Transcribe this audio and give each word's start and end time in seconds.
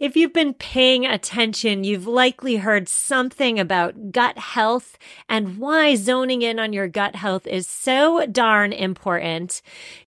If 0.00 0.16
you've 0.16 0.32
been 0.32 0.54
paying 0.54 1.04
attention, 1.04 1.84
you've 1.84 2.06
likely 2.06 2.56
heard 2.56 2.88
something 2.88 3.60
about 3.60 4.12
gut 4.12 4.38
health 4.38 4.96
and 5.28 5.58
why 5.58 5.94
zoning 5.94 6.40
in 6.40 6.58
on 6.58 6.72
your 6.72 6.88
gut 6.88 7.16
health 7.16 7.46
is 7.46 7.66
so 7.66 8.24
darn 8.24 8.72
important. 8.72 9.60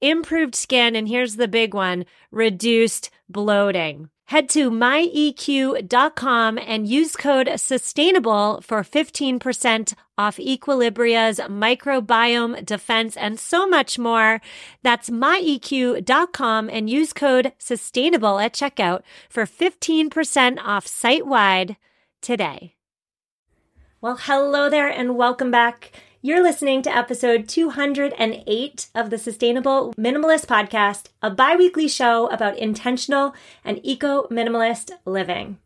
improved 0.00 0.54
skin, 0.54 0.96
and 0.96 1.08
here's 1.08 1.36
the 1.36 1.48
big 1.48 1.74
one 1.74 2.04
reduced 2.30 3.10
bloating. 3.28 4.10
Head 4.30 4.48
to 4.50 4.70
myeq.com 4.70 6.58
and 6.58 6.86
use 6.86 7.16
code 7.16 7.50
sustainable 7.56 8.60
for 8.60 8.84
15% 8.84 9.94
off 10.16 10.38
Equilibria's 10.38 11.40
microbiome 11.40 12.64
defense 12.64 13.16
and 13.16 13.40
so 13.40 13.66
much 13.66 13.98
more. 13.98 14.40
That's 14.84 15.10
myeq.com 15.10 16.70
and 16.70 16.88
use 16.88 17.12
code 17.12 17.52
sustainable 17.58 18.38
at 18.38 18.54
checkout 18.54 19.02
for 19.28 19.46
15% 19.46 20.58
off 20.62 20.86
site 20.86 21.26
wide 21.26 21.76
today. 22.22 22.76
Well, 24.00 24.16
hello 24.16 24.70
there 24.70 24.88
and 24.88 25.16
welcome 25.16 25.50
back. 25.50 25.90
You're 26.22 26.42
listening 26.42 26.82
to 26.82 26.94
episode 26.94 27.48
208 27.48 28.88
of 28.94 29.08
the 29.08 29.16
Sustainable 29.16 29.94
Minimalist 29.94 30.44
Podcast, 30.44 31.04
a 31.22 31.30
bi 31.30 31.56
weekly 31.56 31.88
show 31.88 32.26
about 32.26 32.58
intentional 32.58 33.34
and 33.64 33.80
eco 33.82 34.24
minimalist 34.24 34.90
living. 35.06 35.56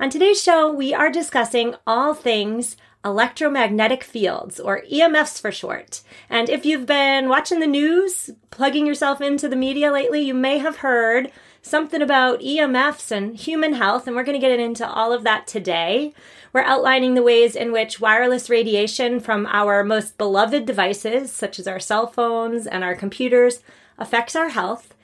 On 0.00 0.10
today's 0.10 0.42
show, 0.42 0.72
we 0.72 0.92
are 0.92 1.08
discussing 1.08 1.76
all 1.86 2.14
things 2.14 2.76
electromagnetic 3.04 4.02
fields, 4.02 4.58
or 4.58 4.82
EMFs 4.92 5.40
for 5.40 5.52
short. 5.52 6.02
And 6.28 6.48
if 6.48 6.64
you've 6.64 6.86
been 6.86 7.28
watching 7.28 7.60
the 7.60 7.66
news, 7.68 8.30
plugging 8.50 8.86
yourself 8.86 9.20
into 9.20 9.48
the 9.48 9.56
media 9.56 9.92
lately, 9.92 10.20
you 10.20 10.34
may 10.34 10.58
have 10.58 10.78
heard 10.78 11.30
something 11.62 12.02
about 12.02 12.40
EMFs 12.40 13.10
and 13.10 13.36
human 13.36 13.74
health, 13.74 14.06
and 14.06 14.14
we're 14.14 14.24
going 14.24 14.38
to 14.38 14.46
get 14.46 14.58
into 14.60 14.86
all 14.86 15.12
of 15.12 15.22
that 15.22 15.46
today. 15.46 16.12
We're 16.52 16.62
outlining 16.62 17.14
the 17.14 17.22
ways 17.22 17.56
in 17.56 17.72
which 17.72 18.00
wireless 18.00 18.50
radiation 18.50 19.20
from 19.20 19.46
our 19.46 19.82
most 19.82 20.18
beloved 20.18 20.66
devices, 20.66 21.32
such 21.32 21.58
as 21.58 21.66
our 21.66 21.80
cell 21.80 22.06
phones 22.06 22.66
and 22.66 22.84
our 22.84 22.94
computers, 22.94 23.60
affects 23.96 24.36
our 24.36 24.50
health. 24.50 24.94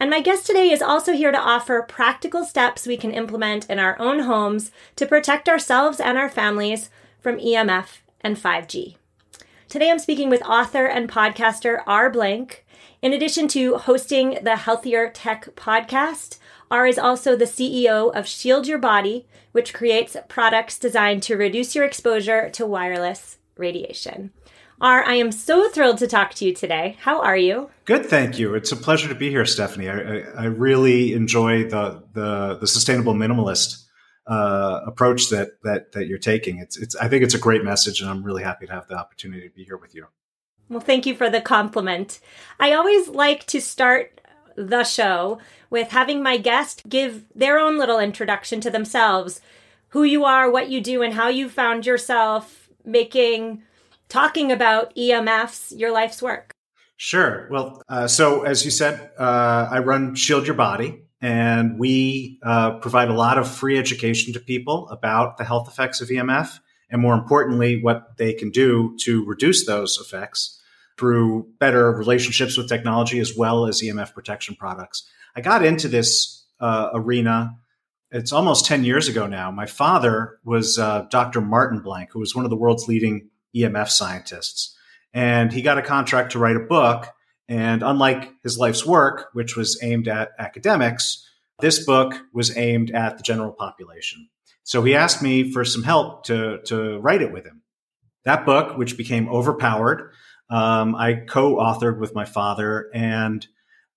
And 0.00 0.10
my 0.10 0.20
guest 0.20 0.46
today 0.46 0.70
is 0.70 0.82
also 0.82 1.12
here 1.12 1.32
to 1.32 1.38
offer 1.38 1.82
practical 1.82 2.44
steps 2.44 2.86
we 2.86 2.96
can 2.96 3.10
implement 3.12 3.68
in 3.70 3.78
our 3.78 3.98
own 3.98 4.20
homes 4.20 4.70
to 4.96 5.06
protect 5.06 5.48
ourselves 5.48 5.98
and 5.98 6.18
our 6.18 6.28
families 6.28 6.90
from 7.20 7.38
EMF 7.38 7.98
and 8.20 8.36
5G. 8.36 8.96
Today 9.68 9.90
I'm 9.90 9.98
speaking 9.98 10.30
with 10.30 10.42
author 10.42 10.86
and 10.86 11.10
podcaster 11.10 11.82
R. 11.86 12.10
Blank. 12.10 12.64
In 13.00 13.12
addition 13.12 13.46
to 13.48 13.76
hosting 13.76 14.38
the 14.42 14.56
Healthier 14.56 15.08
Tech 15.08 15.54
podcast, 15.54 16.38
R 16.68 16.84
is 16.84 16.98
also 16.98 17.36
the 17.36 17.44
CEO 17.44 18.12
of 18.12 18.26
Shield 18.26 18.66
Your 18.66 18.78
Body, 18.78 19.28
which 19.52 19.72
creates 19.72 20.16
products 20.28 20.80
designed 20.80 21.22
to 21.22 21.36
reduce 21.36 21.76
your 21.76 21.84
exposure 21.84 22.50
to 22.50 22.66
wireless 22.66 23.38
radiation. 23.56 24.32
R, 24.80 25.04
I 25.04 25.14
am 25.14 25.30
so 25.30 25.68
thrilled 25.68 25.98
to 25.98 26.08
talk 26.08 26.34
to 26.34 26.44
you 26.44 26.52
today. 26.52 26.96
How 27.00 27.22
are 27.22 27.36
you? 27.36 27.70
Good, 27.84 28.06
thank 28.06 28.36
you. 28.36 28.56
It's 28.56 28.72
a 28.72 28.76
pleasure 28.76 29.08
to 29.08 29.14
be 29.14 29.30
here, 29.30 29.46
Stephanie. 29.46 29.88
I, 29.88 30.00
I, 30.00 30.18
I 30.36 30.44
really 30.46 31.12
enjoy 31.12 31.68
the, 31.68 32.02
the, 32.14 32.58
the 32.60 32.66
sustainable 32.66 33.14
minimalist 33.14 33.84
uh, 34.26 34.80
approach 34.86 35.30
that 35.30 35.52
that 35.62 35.92
that 35.92 36.06
you're 36.06 36.18
taking. 36.18 36.58
It's 36.58 36.76
it's 36.76 36.94
I 36.96 37.08
think 37.08 37.24
it's 37.24 37.32
a 37.32 37.38
great 37.38 37.64
message, 37.64 38.02
and 38.02 38.10
I'm 38.10 38.22
really 38.22 38.42
happy 38.42 38.66
to 38.66 38.72
have 38.72 38.86
the 38.86 38.94
opportunity 38.94 39.48
to 39.48 39.54
be 39.54 39.64
here 39.64 39.78
with 39.78 39.94
you. 39.94 40.06
Well, 40.68 40.80
thank 40.80 41.06
you 41.06 41.14
for 41.14 41.30
the 41.30 41.40
compliment. 41.40 42.20
I 42.60 42.72
always 42.72 43.08
like 43.08 43.46
to 43.46 43.60
start 43.60 44.20
the 44.54 44.84
show 44.84 45.38
with 45.70 45.90
having 45.90 46.22
my 46.22 46.36
guest 46.36 46.88
give 46.88 47.24
their 47.34 47.58
own 47.58 47.78
little 47.78 47.98
introduction 47.98 48.60
to 48.60 48.70
themselves 48.70 49.40
who 49.90 50.02
you 50.02 50.24
are, 50.24 50.50
what 50.50 50.68
you 50.68 50.80
do, 50.80 51.02
and 51.02 51.14
how 51.14 51.28
you 51.28 51.48
found 51.48 51.86
yourself 51.86 52.68
making, 52.84 53.62
talking 54.08 54.52
about 54.52 54.94
EMFs, 54.94 55.78
your 55.78 55.92
life's 55.92 56.20
work. 56.20 56.52
Sure. 56.98 57.48
Well, 57.50 57.82
uh, 57.88 58.06
so 58.06 58.42
as 58.42 58.64
you 58.64 58.70
said, 58.70 59.12
uh, 59.18 59.68
I 59.70 59.78
run 59.78 60.14
Shield 60.14 60.46
Your 60.46 60.56
Body, 60.56 61.04
and 61.22 61.78
we 61.78 62.38
uh, 62.42 62.72
provide 62.78 63.08
a 63.08 63.14
lot 63.14 63.38
of 63.38 63.48
free 63.48 63.78
education 63.78 64.34
to 64.34 64.40
people 64.40 64.88
about 64.90 65.38
the 65.38 65.44
health 65.44 65.68
effects 65.68 66.00
of 66.00 66.08
EMF, 66.08 66.58
and 66.90 67.00
more 67.00 67.14
importantly, 67.14 67.80
what 67.80 68.16
they 68.18 68.32
can 68.32 68.50
do 68.50 68.96
to 69.04 69.24
reduce 69.24 69.64
those 69.64 69.96
effects 69.98 70.57
through 70.98 71.48
better 71.58 71.92
relationships 71.92 72.56
with 72.56 72.68
technology 72.68 73.20
as 73.20 73.36
well 73.36 73.66
as 73.66 73.80
EMF 73.80 74.14
protection 74.14 74.56
products. 74.56 75.08
I 75.36 75.40
got 75.40 75.64
into 75.64 75.88
this 75.88 76.44
uh, 76.60 76.90
arena. 76.92 77.56
It's 78.10 78.32
almost 78.32 78.66
10 78.66 78.84
years 78.84 79.08
ago 79.08 79.26
now. 79.26 79.50
My 79.50 79.66
father 79.66 80.38
was 80.44 80.78
uh, 80.78 81.06
Dr. 81.10 81.40
Martin 81.40 81.80
Blank, 81.80 82.10
who 82.12 82.18
was 82.18 82.34
one 82.34 82.44
of 82.44 82.50
the 82.50 82.56
world's 82.56 82.88
leading 82.88 83.28
EMF 83.54 83.88
scientists. 83.88 84.76
And 85.14 85.52
he 85.52 85.62
got 85.62 85.78
a 85.78 85.82
contract 85.82 86.32
to 86.32 86.38
write 86.38 86.56
a 86.56 86.60
book. 86.60 87.06
And 87.48 87.82
unlike 87.82 88.32
his 88.42 88.58
life's 88.58 88.84
work, 88.84 89.28
which 89.32 89.56
was 89.56 89.78
aimed 89.82 90.08
at 90.08 90.30
academics, 90.38 91.24
this 91.60 91.84
book 91.84 92.14
was 92.32 92.56
aimed 92.56 92.90
at 92.90 93.16
the 93.16 93.22
general 93.22 93.52
population. 93.52 94.28
So 94.64 94.82
he 94.82 94.94
asked 94.94 95.22
me 95.22 95.50
for 95.50 95.64
some 95.64 95.82
help 95.82 96.24
to, 96.24 96.58
to 96.66 96.98
write 96.98 97.22
it 97.22 97.32
with 97.32 97.44
him. 97.44 97.62
That 98.24 98.44
book, 98.44 98.76
which 98.76 98.98
became 98.98 99.28
Overpowered, 99.28 100.12
um, 100.50 100.94
I 100.94 101.14
co 101.14 101.56
authored 101.56 101.98
with 101.98 102.14
my 102.14 102.24
father. 102.24 102.90
And 102.94 103.46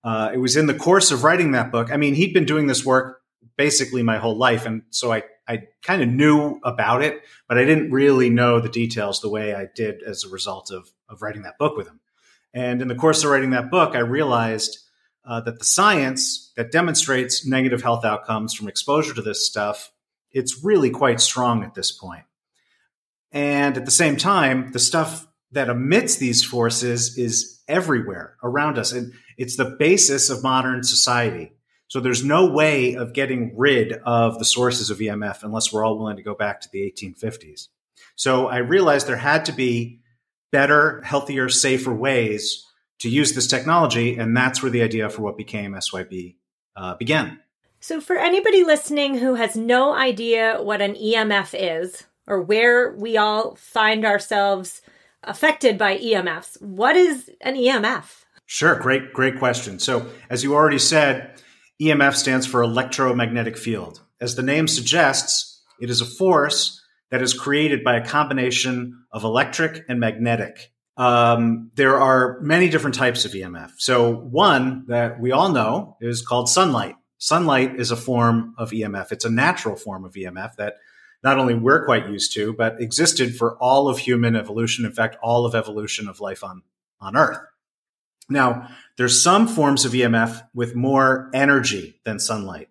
uh, 0.04 0.30
it 0.34 0.38
was 0.38 0.56
in 0.56 0.66
the 0.66 0.74
course 0.74 1.10
of 1.10 1.24
writing 1.24 1.52
that 1.52 1.72
book. 1.72 1.92
I 1.92 1.96
mean, 1.96 2.14
he'd 2.14 2.34
been 2.34 2.44
doing 2.44 2.66
this 2.66 2.84
work 2.84 3.20
basically 3.56 4.02
my 4.02 4.18
whole 4.18 4.36
life. 4.36 4.66
And 4.66 4.82
so 4.90 5.12
I, 5.12 5.24
I 5.46 5.64
kind 5.82 6.02
of 6.02 6.08
knew 6.08 6.60
about 6.64 7.02
it, 7.02 7.22
but 7.48 7.58
I 7.58 7.64
didn't 7.64 7.90
really 7.90 8.30
know 8.30 8.60
the 8.60 8.68
details 8.68 9.20
the 9.20 9.28
way 9.28 9.54
I 9.54 9.68
did 9.74 10.02
as 10.02 10.24
a 10.24 10.28
result 10.28 10.70
of, 10.70 10.90
of 11.08 11.22
writing 11.22 11.42
that 11.42 11.58
book 11.58 11.76
with 11.76 11.86
him. 11.86 12.00
And 12.54 12.82
in 12.82 12.88
the 12.88 12.94
course 12.94 13.24
of 13.24 13.30
writing 13.30 13.50
that 13.50 13.70
book, 13.70 13.94
I 13.94 14.00
realized 14.00 14.78
uh, 15.24 15.40
that 15.42 15.58
the 15.58 15.64
science 15.64 16.52
that 16.56 16.72
demonstrates 16.72 17.46
negative 17.46 17.82
health 17.82 18.04
outcomes 18.04 18.54
from 18.54 18.68
exposure 18.68 19.14
to 19.14 19.22
this 19.22 19.46
stuff, 19.46 19.90
it's 20.32 20.64
really 20.64 20.90
quite 20.90 21.20
strong 21.20 21.62
at 21.62 21.74
this 21.74 21.92
point. 21.92 22.24
And 23.30 23.76
at 23.76 23.84
the 23.84 23.90
same 23.90 24.16
time, 24.16 24.72
the 24.72 24.78
stuff 24.78 25.26
that 25.52 25.68
emits 25.68 26.16
these 26.16 26.44
forces 26.44 27.16
is 27.18 27.60
everywhere 27.68 28.36
around 28.42 28.78
us. 28.78 28.92
And 28.92 29.12
it's 29.38 29.56
the 29.56 29.76
basis 29.78 30.30
of 30.30 30.42
modern 30.42 30.82
society. 30.82 31.52
So 31.88 32.00
there's 32.00 32.24
no 32.24 32.50
way 32.50 32.94
of 32.94 33.12
getting 33.12 33.56
rid 33.56 33.92
of 34.04 34.38
the 34.38 34.44
sources 34.44 34.90
of 34.90 34.98
EMF 34.98 35.42
unless 35.42 35.72
we're 35.72 35.84
all 35.84 35.98
willing 35.98 36.16
to 36.16 36.22
go 36.22 36.34
back 36.34 36.60
to 36.62 36.68
the 36.72 36.80
1850s. 36.90 37.68
So 38.16 38.46
I 38.46 38.58
realized 38.58 39.06
there 39.06 39.16
had 39.16 39.44
to 39.46 39.52
be 39.52 40.00
better, 40.52 41.02
healthier, 41.02 41.48
safer 41.48 41.92
ways 41.92 42.66
to 43.00 43.08
use 43.08 43.32
this 43.34 43.46
technology. 43.46 44.16
And 44.16 44.36
that's 44.36 44.62
where 44.62 44.70
the 44.70 44.82
idea 44.82 45.08
for 45.08 45.22
what 45.22 45.36
became 45.36 45.72
SYB 45.72 46.36
uh, 46.76 46.94
began. 46.94 47.40
So, 47.80 48.00
for 48.00 48.16
anybody 48.16 48.62
listening 48.62 49.18
who 49.18 49.34
has 49.34 49.56
no 49.56 49.92
idea 49.92 50.58
what 50.62 50.80
an 50.80 50.94
EMF 50.94 51.52
is 51.52 52.04
or 52.28 52.40
where 52.40 52.92
we 52.92 53.16
all 53.16 53.56
find 53.56 54.04
ourselves 54.04 54.82
affected 55.24 55.78
by 55.78 55.98
EMFs. 55.98 56.60
What 56.60 56.96
is 56.96 57.30
an 57.40 57.54
EMF? 57.56 58.24
Sure, 58.46 58.74
great, 58.74 59.12
great 59.12 59.38
question. 59.38 59.78
So, 59.78 60.10
as 60.28 60.44
you 60.44 60.54
already 60.54 60.78
said, 60.78 61.40
EMF 61.80 62.14
stands 62.14 62.46
for 62.46 62.62
electromagnetic 62.62 63.56
field. 63.56 64.02
As 64.20 64.34
the 64.34 64.42
name 64.42 64.68
suggests, 64.68 65.62
it 65.80 65.90
is 65.90 66.00
a 66.00 66.06
force 66.06 66.80
that 67.10 67.22
is 67.22 67.34
created 67.34 67.82
by 67.82 67.96
a 67.96 68.06
combination 68.06 69.04
of 69.10 69.24
electric 69.24 69.84
and 69.88 70.00
magnetic. 70.00 70.72
Um, 70.96 71.70
there 71.74 71.98
are 71.98 72.40
many 72.42 72.68
different 72.68 72.96
types 72.96 73.24
of 73.24 73.32
EMF. 73.32 73.72
So, 73.78 74.12
one 74.14 74.84
that 74.88 75.20
we 75.20 75.32
all 75.32 75.50
know 75.50 75.96
is 76.00 76.22
called 76.22 76.48
sunlight. 76.48 76.96
Sunlight 77.18 77.78
is 77.78 77.90
a 77.90 77.96
form 77.96 78.54
of 78.58 78.70
EMF. 78.70 79.12
It's 79.12 79.24
a 79.24 79.30
natural 79.30 79.76
form 79.76 80.04
of 80.04 80.14
EMF 80.14 80.56
that 80.56 80.74
not 81.22 81.38
only 81.38 81.54
we're 81.54 81.84
quite 81.84 82.08
used 82.08 82.34
to, 82.34 82.52
but 82.52 82.80
existed 82.80 83.36
for 83.36 83.56
all 83.58 83.88
of 83.88 83.98
human 83.98 84.34
evolution. 84.36 84.84
In 84.84 84.92
fact, 84.92 85.16
all 85.22 85.46
of 85.46 85.54
evolution 85.54 86.08
of 86.08 86.20
life 86.20 86.42
on, 86.42 86.62
on 87.00 87.16
Earth. 87.16 87.38
Now, 88.28 88.68
there's 88.96 89.22
some 89.22 89.46
forms 89.46 89.84
of 89.84 89.92
EMF 89.92 90.48
with 90.54 90.74
more 90.74 91.30
energy 91.34 92.00
than 92.04 92.18
sunlight. 92.18 92.68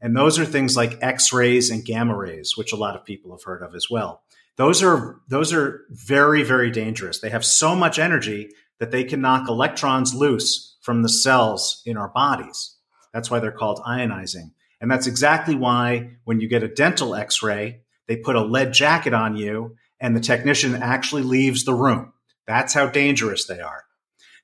And 0.00 0.16
those 0.16 0.38
are 0.38 0.44
things 0.44 0.76
like 0.76 0.98
X 1.02 1.32
rays 1.32 1.70
and 1.70 1.84
gamma 1.84 2.14
rays, 2.16 2.56
which 2.56 2.72
a 2.72 2.76
lot 2.76 2.96
of 2.96 3.04
people 3.04 3.32
have 3.32 3.44
heard 3.44 3.62
of 3.62 3.74
as 3.74 3.88
well. 3.90 4.22
Those 4.56 4.82
are, 4.82 5.20
those 5.28 5.52
are 5.52 5.84
very, 5.90 6.42
very 6.42 6.70
dangerous. 6.70 7.20
They 7.20 7.30
have 7.30 7.44
so 7.44 7.74
much 7.74 7.98
energy 7.98 8.50
that 8.78 8.90
they 8.90 9.04
can 9.04 9.20
knock 9.20 9.48
electrons 9.48 10.14
loose 10.14 10.76
from 10.80 11.02
the 11.02 11.08
cells 11.08 11.82
in 11.84 11.96
our 11.96 12.08
bodies. 12.08 12.76
That's 13.12 13.30
why 13.30 13.38
they're 13.38 13.52
called 13.52 13.80
ionizing. 13.86 14.52
And 14.80 14.90
that's 14.90 15.06
exactly 15.06 15.54
why 15.54 16.16
when 16.24 16.40
you 16.40 16.48
get 16.48 16.62
a 16.62 16.68
dental 16.68 17.14
x 17.14 17.42
ray, 17.42 17.82
they 18.08 18.16
put 18.16 18.36
a 18.36 18.44
lead 18.44 18.72
jacket 18.72 19.14
on 19.14 19.36
you 19.36 19.76
and 20.00 20.14
the 20.14 20.20
technician 20.20 20.74
actually 20.74 21.22
leaves 21.22 21.64
the 21.64 21.74
room. 21.74 22.12
That's 22.46 22.74
how 22.74 22.88
dangerous 22.88 23.46
they 23.46 23.60
are. 23.60 23.84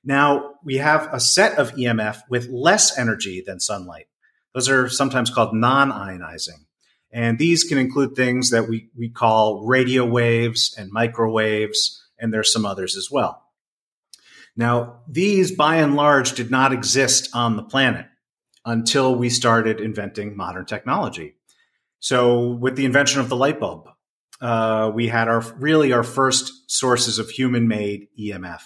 Now, 0.03 0.55
we 0.63 0.77
have 0.77 1.13
a 1.13 1.19
set 1.19 1.57
of 1.57 1.73
EMF 1.73 2.21
with 2.29 2.49
less 2.49 2.97
energy 2.97 3.41
than 3.45 3.59
sunlight. 3.59 4.07
Those 4.53 4.67
are 4.67 4.89
sometimes 4.89 5.29
called 5.29 5.53
non 5.53 5.91
ionizing. 5.91 6.65
And 7.11 7.37
these 7.37 7.63
can 7.63 7.77
include 7.77 8.15
things 8.15 8.49
that 8.49 8.67
we, 8.67 8.89
we 8.97 9.09
call 9.09 9.65
radio 9.65 10.03
waves 10.03 10.75
and 10.77 10.91
microwaves, 10.91 12.03
and 12.19 12.33
there's 12.33 12.51
some 12.51 12.65
others 12.65 12.97
as 12.97 13.09
well. 13.09 13.43
Now, 14.57 15.01
these 15.07 15.51
by 15.51 15.77
and 15.77 15.95
large 15.95 16.33
did 16.33 16.51
not 16.51 16.73
exist 16.73 17.29
on 17.33 17.55
the 17.55 17.63
planet 17.63 18.07
until 18.65 19.15
we 19.15 19.29
started 19.29 19.79
inventing 19.79 20.37
modern 20.37 20.65
technology. 20.65 21.35
So, 21.99 22.49
with 22.49 22.75
the 22.75 22.85
invention 22.85 23.21
of 23.21 23.29
the 23.29 23.35
light 23.35 23.59
bulb, 23.59 23.89
uh, 24.41 24.91
we 24.93 25.07
had 25.07 25.27
our 25.27 25.41
really 25.57 25.93
our 25.93 26.03
first 26.03 26.69
sources 26.69 27.19
of 27.19 27.29
human 27.29 27.67
made 27.67 28.07
EMF. 28.19 28.61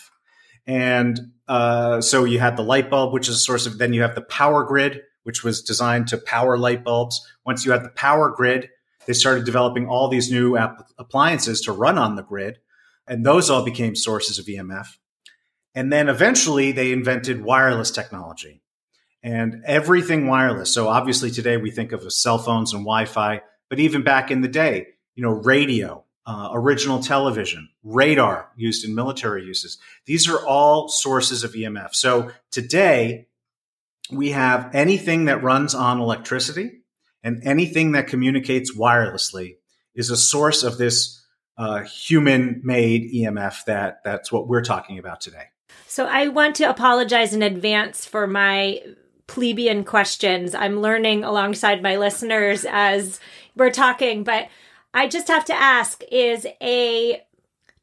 And 0.65 1.19
uh, 1.47 2.01
so 2.01 2.25
you 2.25 2.39
had 2.39 2.57
the 2.57 2.63
light 2.63 2.89
bulb, 2.89 3.13
which 3.13 3.29
is 3.29 3.35
a 3.35 3.39
source 3.39 3.65
of, 3.65 3.77
then 3.77 3.94
you 3.94 4.01
have 4.01 4.15
the 4.15 4.21
power 4.21 4.63
grid, 4.65 5.01
which 5.23 5.44
was 5.44 5.61
designed 5.61 6.07
to 6.07 6.17
power 6.17 6.57
light 6.57 6.83
bulbs. 6.83 7.25
Once 7.45 7.65
you 7.65 7.71
had 7.71 7.83
the 7.83 7.89
power 7.89 8.29
grid, 8.29 8.69
they 9.05 9.13
started 9.13 9.45
developing 9.45 9.88
all 9.88 10.09
these 10.09 10.31
new 10.31 10.57
app- 10.57 10.89
appliances 10.97 11.61
to 11.61 11.71
run 11.71 11.97
on 11.97 12.15
the 12.15 12.23
grid. 12.23 12.57
And 13.07 13.25
those 13.25 13.50
all 13.50 13.63
became 13.63 13.95
sources 13.95 14.39
of 14.39 14.45
EMF. 14.45 14.88
And 15.73 15.93
then 15.93 16.09
eventually 16.09 16.73
they 16.73 16.91
invented 16.91 17.43
wireless 17.43 17.91
technology 17.91 18.61
and 19.23 19.63
everything 19.65 20.27
wireless. 20.27 20.71
So 20.71 20.87
obviously 20.87 21.31
today 21.31 21.57
we 21.57 21.71
think 21.71 21.91
of 21.91 22.11
cell 22.11 22.37
phones 22.37 22.73
and 22.73 22.83
Wi 22.83 23.05
Fi, 23.05 23.41
but 23.69 23.79
even 23.79 24.03
back 24.03 24.31
in 24.31 24.41
the 24.41 24.47
day, 24.47 24.87
you 25.15 25.23
know, 25.23 25.31
radio, 25.31 26.03
uh, 26.25 26.49
original 26.53 27.01
television, 27.01 27.69
radar 27.83 28.51
used 28.55 28.85
in 28.85 28.93
military 28.93 29.43
uses. 29.43 29.77
These 30.05 30.29
are 30.29 30.45
all 30.45 30.89
sources 30.89 31.43
of 31.43 31.53
EMF. 31.53 31.95
So 31.95 32.31
today, 32.51 33.27
we 34.11 34.31
have 34.31 34.73
anything 34.73 35.25
that 35.25 35.43
runs 35.43 35.75
on 35.75 35.99
electricity 35.99 36.81
and 37.23 37.43
anything 37.43 37.93
that 37.93 38.07
communicates 38.07 38.75
wirelessly 38.75 39.57
is 39.95 40.09
a 40.09 40.17
source 40.17 40.63
of 40.63 40.77
this 40.77 41.25
uh, 41.57 41.81
human 41.81 42.61
made 42.63 43.11
EMF 43.13 43.65
that 43.65 44.03
that's 44.03 44.31
what 44.31 44.47
we're 44.47 44.63
talking 44.63 44.99
about 44.99 45.19
today. 45.19 45.45
So 45.87 46.05
I 46.05 46.27
want 46.27 46.55
to 46.57 46.69
apologize 46.69 47.33
in 47.33 47.41
advance 47.41 48.05
for 48.05 48.27
my 48.27 48.81
plebeian 49.27 49.83
questions. 49.83 50.56
I'm 50.56 50.81
learning 50.81 51.24
alongside 51.24 51.83
my 51.83 51.97
listeners 51.97 52.65
as 52.69 53.19
we're 53.56 53.71
talking, 53.71 54.24
but 54.24 54.47
I 54.94 55.07
just 55.07 55.27
have 55.27 55.45
to 55.45 55.53
ask 55.53 56.01
is 56.12 56.47
a 56.62 57.21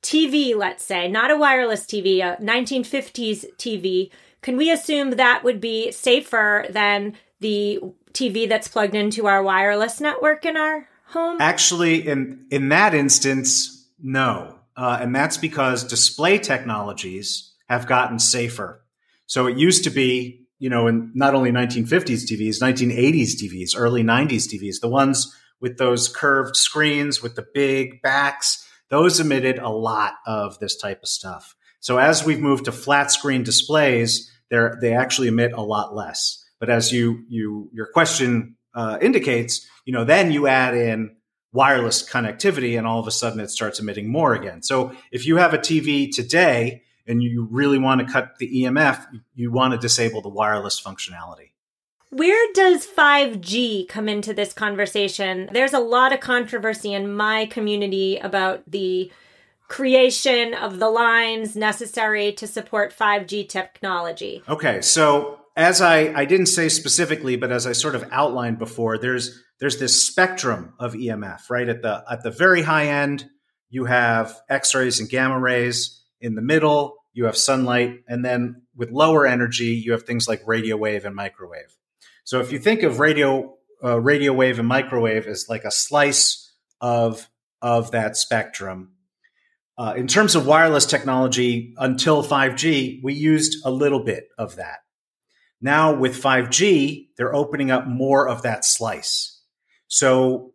TV, 0.03 0.57
let's 0.57 0.85
say, 0.85 1.09
not 1.09 1.31
a 1.31 1.37
wireless 1.37 1.85
TV, 1.85 2.19
a 2.19 2.41
1950s 2.43 3.45
TV, 3.57 4.11
can 4.45 4.59
we 4.59 4.71
assume 4.71 5.13
that 5.13 5.43
would 5.43 5.59
be 5.59 5.91
safer 5.91 6.67
than 6.69 7.15
the 7.41 7.81
TV 8.13 8.47
that's 8.47 8.69
plugged 8.69 8.95
into 8.95 9.27
our 9.27 9.43
wireless 9.43 10.03
network 10.03 10.45
in 10.45 10.59
our 10.59 10.87
home? 11.07 11.39
Actually, 11.41 12.07
in 12.07 12.45
in 12.51 12.69
that 12.69 12.93
instance, 12.93 13.89
no, 14.03 14.59
uh, 14.77 14.99
and 15.01 15.17
that's 15.17 15.39
because 15.39 15.83
display 15.83 16.37
technologies 16.37 17.55
have 17.71 17.87
gotten 17.87 18.19
safer. 18.19 18.85
So 19.25 19.47
it 19.47 19.57
used 19.57 19.85
to 19.85 19.91
be, 19.91 20.44
you 20.65 20.71
know, 20.71 20.87
in 20.87 21.11
not 21.13 21.35
only 21.35 21.53
1950s 21.53 22.25
TVs, 22.25 22.63
1980s 22.63 23.35
TVs, 23.37 23.75
early 23.77 24.03
90s 24.03 24.49
TVs, 24.49 24.81
the 24.81 24.89
ones 24.89 25.31
with 25.61 25.77
those 25.77 26.09
curved 26.09 26.57
screens 26.57 27.23
with 27.23 27.35
the 27.35 27.45
big 27.53 28.01
backs, 28.01 28.67
those 28.89 29.21
emitted 29.21 29.59
a 29.59 29.69
lot 29.69 30.15
of 30.27 30.59
this 30.61 30.75
type 30.75 31.03
of 31.03 31.09
stuff. 31.11 31.55
So 31.81 31.99
as 31.99 32.25
we've 32.25 32.41
moved 32.41 32.65
to 32.65 32.73
flat 32.73 33.11
screen 33.11 33.43
displays, 33.43 34.33
they're, 34.49 34.79
they 34.81 34.95
actually 34.95 35.29
emit 35.29 35.53
a 35.53 35.61
lot 35.61 35.95
less. 35.95 36.43
But 36.59 36.71
as 36.71 36.91
you 36.91 37.27
you 37.29 37.69
your 37.75 37.89
question 37.93 38.57
uh, 38.75 38.97
indicates, 39.03 39.69
you 39.85 39.93
know, 39.93 40.05
then 40.05 40.33
you 40.33 40.47
add 40.47 40.75
in 40.75 41.15
wireless 41.53 42.09
connectivity, 42.09 42.79
and 42.79 42.87
all 42.87 43.01
of 43.01 43.07
a 43.07 43.11
sudden 43.11 43.39
it 43.39 43.51
starts 43.51 43.81
emitting 43.81 44.11
more 44.11 44.33
again. 44.33 44.63
So 44.63 44.95
if 45.13 45.27
you 45.27 45.37
have 45.37 45.53
a 45.53 45.59
TV 45.59 46.11
today 46.11 46.84
and 47.07 47.23
you 47.23 47.49
really 47.51 47.79
want 47.79 48.01
to 48.01 48.13
cut 48.13 48.39
the 48.39 48.63
EMF, 48.63 49.07
you 49.35 49.53
want 49.53 49.73
to 49.73 49.79
disable 49.79 50.23
the 50.23 50.29
wireless 50.29 50.81
functionality. 50.81 51.51
Where 52.11 52.53
does 52.53 52.87
5G 52.87 53.89
come 53.89 54.09
into 54.09 54.33
this 54.33 54.53
conversation? 54.53 55.49
There's 55.53 55.73
a 55.73 55.81
lot 55.81 56.13
of 56.13 56.21
controversy 56.21 56.95
in 56.95 57.13
my 57.13 57.47
community 57.47 58.19
about 58.19 58.63
the 58.71 59.11
creation 59.69 60.55
of 60.55 60.79
the 60.79 60.89
lines 60.91 61.57
necessary 61.57 62.33
to 62.35 62.47
support 62.47 62.97
5G 62.97 63.49
technology. 63.49 64.43
Okay, 64.49 64.81
so 64.81 65.41
as 65.57 65.81
I, 65.81 66.13
I 66.15 66.25
didn't 66.25 66.47
say 66.47 66.69
specifically, 66.69 67.37
but 67.37 67.51
as 67.51 67.67
I 67.67 67.73
sort 67.73 67.95
of 67.95 68.05
outlined 68.13 68.59
before, 68.59 68.99
there's 68.99 69.43
there's 69.61 69.79
this 69.79 70.07
spectrum 70.07 70.75
of 70.79 70.95
EMF, 70.95 71.49
right? 71.51 71.69
At 71.69 71.83
the 71.83 72.05
at 72.11 72.23
the 72.23 72.31
very 72.31 72.63
high 72.63 72.87
end, 72.87 73.29
you 73.71 73.87
have 73.87 74.41
X-rays 74.49 75.01
and 75.01 75.09
gamma 75.09 75.39
rays. 75.39 76.04
In 76.21 76.35
the 76.35 76.43
middle, 76.43 76.97
you 77.13 77.27
have 77.27 77.37
sunlight, 77.37 78.01
and 78.09 78.25
then 78.25 78.63
with 78.75 78.91
lower 78.91 79.27
energy, 79.27 79.75
you 79.85 79.93
have 79.93 80.03
things 80.03 80.27
like 80.27 80.43
radio 80.47 80.77
wave 80.77 81.05
and 81.05 81.15
microwave. 81.15 81.77
So 82.25 82.41
if 82.41 82.51
you 82.53 82.59
think 82.59 82.83
of 82.83 82.99
radio, 82.99 83.57
uh, 83.83 84.01
radio 84.01 84.33
wave 84.33 84.59
and 84.59 84.67
microwave 84.67 85.27
as 85.27 85.47
like 85.49 85.65
a 85.65 85.71
slice 85.71 86.53
of 86.81 87.29
of 87.63 87.93
that 87.93 88.17
spectrum, 88.17 88.95
uh, 89.77 89.95
in 89.97 90.07
terms 90.07 90.35
of 90.35 90.47
wireless 90.47 90.87
technology, 90.87 91.75
until 91.79 92.23
5G, 92.23 93.03
we 93.03 93.15
used 93.15 93.65
a 93.65 93.71
little 93.71 94.05
bit 94.05 94.29
of 94.39 94.57
that. 94.57 94.79
Now 95.61 95.95
with 95.95 96.21
5G, 96.21 97.09
they're 97.17 97.35
opening 97.35 97.71
up 97.71 97.87
more 97.87 98.29
of 98.29 98.43
that 98.43 98.65
slice. 98.65 99.41
So 99.89 100.53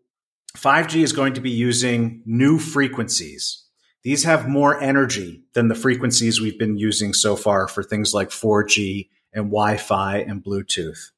5G 0.57 1.03
is 1.03 1.13
going 1.13 1.33
to 1.33 1.41
be 1.41 1.51
using 1.51 2.21
new 2.25 2.59
frequencies. 2.59 3.65
These 4.03 4.23
have 4.23 4.47
more 4.47 4.81
energy 4.81 5.43
than 5.53 5.67
the 5.67 5.75
frequencies 5.75 6.39
we've 6.39 6.59
been 6.59 6.77
using 6.77 7.13
so 7.13 7.35
far 7.35 7.67
for 7.67 7.83
things 7.83 8.13
like 8.13 8.29
4G 8.29 9.09
and 9.33 9.45
Wi 9.45 9.77
Fi 9.77 10.17
and 10.17 10.43
Bluetooth. 10.43 11.11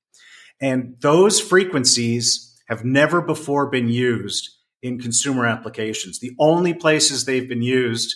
And 0.60 0.96
those 1.02 1.40
frequencies 1.40 2.60
have 2.68 2.84
never 2.84 3.22
before 3.22 3.68
been 3.68 3.90
used 3.90 4.50
in 4.82 5.00
consumer 5.00 5.46
applications. 5.46 6.20
The 6.20 6.36
only 6.40 6.74
places 6.74 7.26
they've 7.26 7.48
been 7.48 7.62
used 7.62 8.16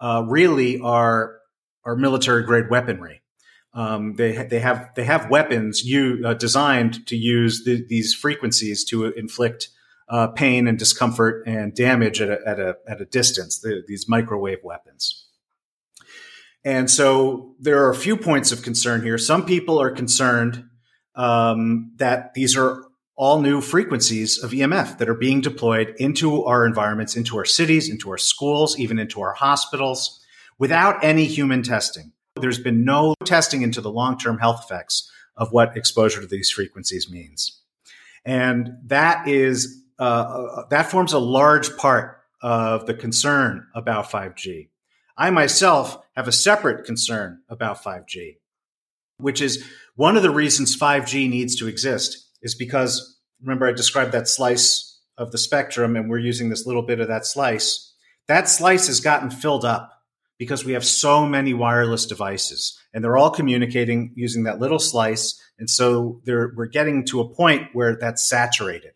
uh, 0.00 0.24
really 0.26 0.80
are 0.80 1.38
are 1.84 1.96
military 1.96 2.42
grade 2.42 2.70
weaponry. 2.70 3.22
Um, 3.74 4.14
they 4.14 4.32
they 4.44 4.60
have 4.60 4.90
they 4.96 5.04
have 5.04 5.30
weapons 5.30 5.84
you 5.84 6.22
uh, 6.24 6.34
designed 6.34 7.06
to 7.06 7.16
use 7.16 7.64
the, 7.64 7.84
these 7.86 8.14
frequencies 8.14 8.84
to 8.86 9.06
inflict 9.06 9.68
uh, 10.08 10.28
pain 10.28 10.68
and 10.68 10.78
discomfort 10.78 11.46
and 11.46 11.74
damage 11.74 12.20
at 12.20 12.30
a, 12.30 12.38
at 12.46 12.60
a, 12.60 12.76
at 12.88 13.00
a 13.00 13.04
distance. 13.04 13.58
The, 13.58 13.82
these 13.86 14.08
microwave 14.08 14.62
weapons. 14.62 15.26
And 16.64 16.90
so 16.90 17.54
there 17.60 17.84
are 17.84 17.90
a 17.90 17.96
few 17.96 18.16
points 18.16 18.50
of 18.50 18.62
concern 18.62 19.02
here. 19.02 19.18
Some 19.18 19.46
people 19.46 19.80
are 19.80 19.90
concerned 19.90 20.64
um, 21.14 21.92
that 21.96 22.34
these 22.34 22.56
are 22.56 22.82
all 23.16 23.40
new 23.40 23.60
frequencies 23.60 24.42
of 24.42 24.50
EMF 24.50 24.98
that 24.98 25.08
are 25.08 25.14
being 25.14 25.40
deployed 25.40 25.94
into 25.98 26.44
our 26.44 26.66
environments, 26.66 27.16
into 27.16 27.38
our 27.38 27.44
cities, 27.44 27.88
into 27.88 28.10
our 28.10 28.18
schools, 28.18 28.78
even 28.78 28.98
into 28.98 29.20
our 29.22 29.32
hospitals 29.32 30.20
without 30.58 31.02
any 31.02 31.24
human 31.24 31.62
testing. 31.62 32.12
There's 32.34 32.58
been 32.58 32.84
no 32.84 33.14
testing 33.24 33.62
into 33.62 33.80
the 33.80 33.90
long 33.90 34.18
term 34.18 34.38
health 34.38 34.62
effects 34.64 35.10
of 35.36 35.52
what 35.52 35.76
exposure 35.76 36.20
to 36.20 36.26
these 36.26 36.50
frequencies 36.50 37.10
means. 37.10 37.62
And 38.24 38.72
that 38.84 39.26
is, 39.28 39.82
uh, 39.98 40.64
that 40.70 40.90
forms 40.90 41.12
a 41.12 41.18
large 41.18 41.76
part 41.76 42.20
of 42.42 42.86
the 42.86 42.94
concern 42.94 43.66
about 43.74 44.10
5G. 44.10 44.68
I 45.16 45.30
myself 45.30 45.98
have 46.14 46.28
a 46.28 46.32
separate 46.32 46.84
concern 46.84 47.40
about 47.48 47.82
5G, 47.82 48.36
which 49.18 49.40
is 49.40 49.64
one 49.94 50.16
of 50.16 50.22
the 50.22 50.30
reasons 50.30 50.76
5G 50.76 51.28
needs 51.28 51.56
to 51.56 51.68
exist 51.68 52.28
is 52.42 52.54
because 52.54 53.18
remember 53.40 53.66
I 53.66 53.72
described 53.72 54.12
that 54.12 54.28
slice 54.28 55.00
of 55.16 55.32
the 55.32 55.38
spectrum 55.38 55.96
and 55.96 56.10
we're 56.10 56.18
using 56.18 56.50
this 56.50 56.66
little 56.66 56.82
bit 56.82 57.00
of 57.00 57.08
that 57.08 57.24
slice. 57.24 57.94
That 58.28 58.48
slice 58.48 58.88
has 58.88 59.00
gotten 59.00 59.30
filled 59.30 59.64
up 59.64 59.92
because 60.38 60.64
we 60.64 60.72
have 60.72 60.84
so 60.84 61.24
many 61.26 61.54
wireless 61.54 62.04
devices 62.04 62.78
and 62.92 63.02
they're 63.02 63.16
all 63.16 63.30
communicating 63.30 64.12
using 64.14 64.44
that 64.44 64.60
little 64.60 64.78
slice. 64.78 65.40
And 65.58 65.70
so 65.70 66.20
we're 66.26 66.66
getting 66.66 67.06
to 67.06 67.20
a 67.20 67.28
point 67.28 67.70
where 67.72 67.96
that's 67.96 68.28
saturated. 68.28 68.95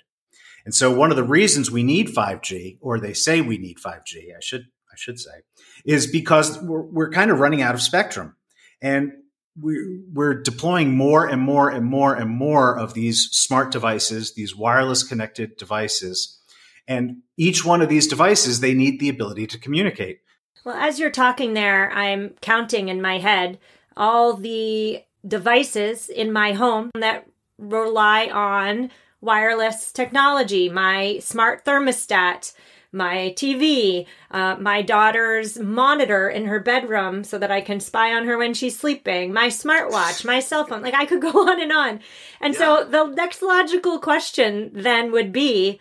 And 0.64 0.74
so 0.74 0.92
one 0.92 1.10
of 1.10 1.16
the 1.16 1.24
reasons 1.24 1.70
we 1.70 1.82
need 1.82 2.08
5G, 2.08 2.78
or 2.80 3.00
they 3.00 3.14
say 3.14 3.40
we 3.40 3.58
need 3.58 3.78
5G, 3.78 4.36
I 4.36 4.40
should, 4.40 4.66
I 4.92 4.96
should 4.96 5.18
say, 5.18 5.42
is 5.84 6.06
because 6.06 6.60
we're, 6.62 6.82
we're 6.82 7.10
kind 7.10 7.30
of 7.30 7.40
running 7.40 7.62
out 7.62 7.74
of 7.74 7.82
spectrum. 7.82 8.36
And 8.82 9.12
we, 9.60 10.00
we're 10.12 10.42
deploying 10.42 10.96
more 10.96 11.26
and 11.26 11.40
more 11.42 11.70
and 11.70 11.84
more 11.84 12.14
and 12.14 12.30
more 12.30 12.78
of 12.78 12.94
these 12.94 13.28
smart 13.32 13.72
devices, 13.72 14.34
these 14.34 14.54
wireless 14.54 15.02
connected 15.02 15.56
devices. 15.56 16.38
And 16.86 17.18
each 17.36 17.64
one 17.64 17.82
of 17.82 17.88
these 17.88 18.06
devices, 18.06 18.60
they 18.60 18.74
need 18.74 19.00
the 19.00 19.08
ability 19.08 19.46
to 19.48 19.58
communicate. 19.58 20.20
Well, 20.64 20.76
as 20.76 20.98
you're 20.98 21.10
talking 21.10 21.54
there, 21.54 21.90
I'm 21.92 22.34
counting 22.40 22.88
in 22.88 23.00
my 23.00 23.18
head 23.18 23.58
all 23.96 24.34
the 24.34 25.02
devices 25.26 26.08
in 26.08 26.32
my 26.32 26.52
home 26.52 26.90
that 26.98 27.26
rely 27.58 28.26
on 28.28 28.90
wireless 29.20 29.92
technology, 29.92 30.68
my 30.68 31.18
smart 31.20 31.64
thermostat, 31.64 32.52
my 32.92 33.32
TV, 33.36 34.06
uh, 34.30 34.56
my 34.58 34.82
daughter's 34.82 35.58
monitor 35.58 36.28
in 36.28 36.46
her 36.46 36.58
bedroom 36.58 37.22
so 37.22 37.38
that 37.38 37.50
I 37.50 37.60
can 37.60 37.78
spy 37.78 38.12
on 38.12 38.26
her 38.26 38.36
when 38.36 38.54
she's 38.54 38.78
sleeping, 38.78 39.32
my 39.32 39.46
smartwatch, 39.46 40.24
my 40.24 40.40
cell 40.40 40.64
phone. 40.64 40.82
Like 40.82 40.94
I 40.94 41.06
could 41.06 41.20
go 41.32 41.48
on 41.48 41.60
and 41.60 41.72
on. 41.72 42.00
And 42.40 42.54
yeah. 42.54 42.58
so 42.58 42.84
the 42.84 43.04
next 43.06 43.42
logical 43.42 43.98
question 44.00 44.70
then 44.72 45.12
would 45.12 45.32
be 45.32 45.80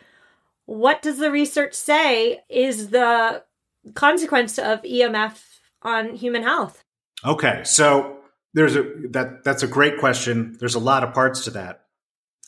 what 0.65 1.01
does 1.01 1.17
the 1.17 1.31
research 1.31 1.74
say 1.74 2.41
is 2.48 2.89
the 2.89 3.43
consequence 3.96 4.60
of 4.60 4.84
EMF 4.84 5.41
on 5.81 6.13
human 6.13 6.43
health? 6.43 6.84
Okay, 7.25 7.62
so 7.63 8.17
there's 8.53 8.75
a 8.75 8.84
that 9.10 9.43
that's 9.43 9.63
a 9.63 9.67
great 9.67 9.98
question. 9.98 10.55
There's 10.60 10.75
a 10.75 10.79
lot 10.79 11.03
of 11.03 11.13
parts 11.13 11.43
to 11.46 11.51
that. 11.51 11.86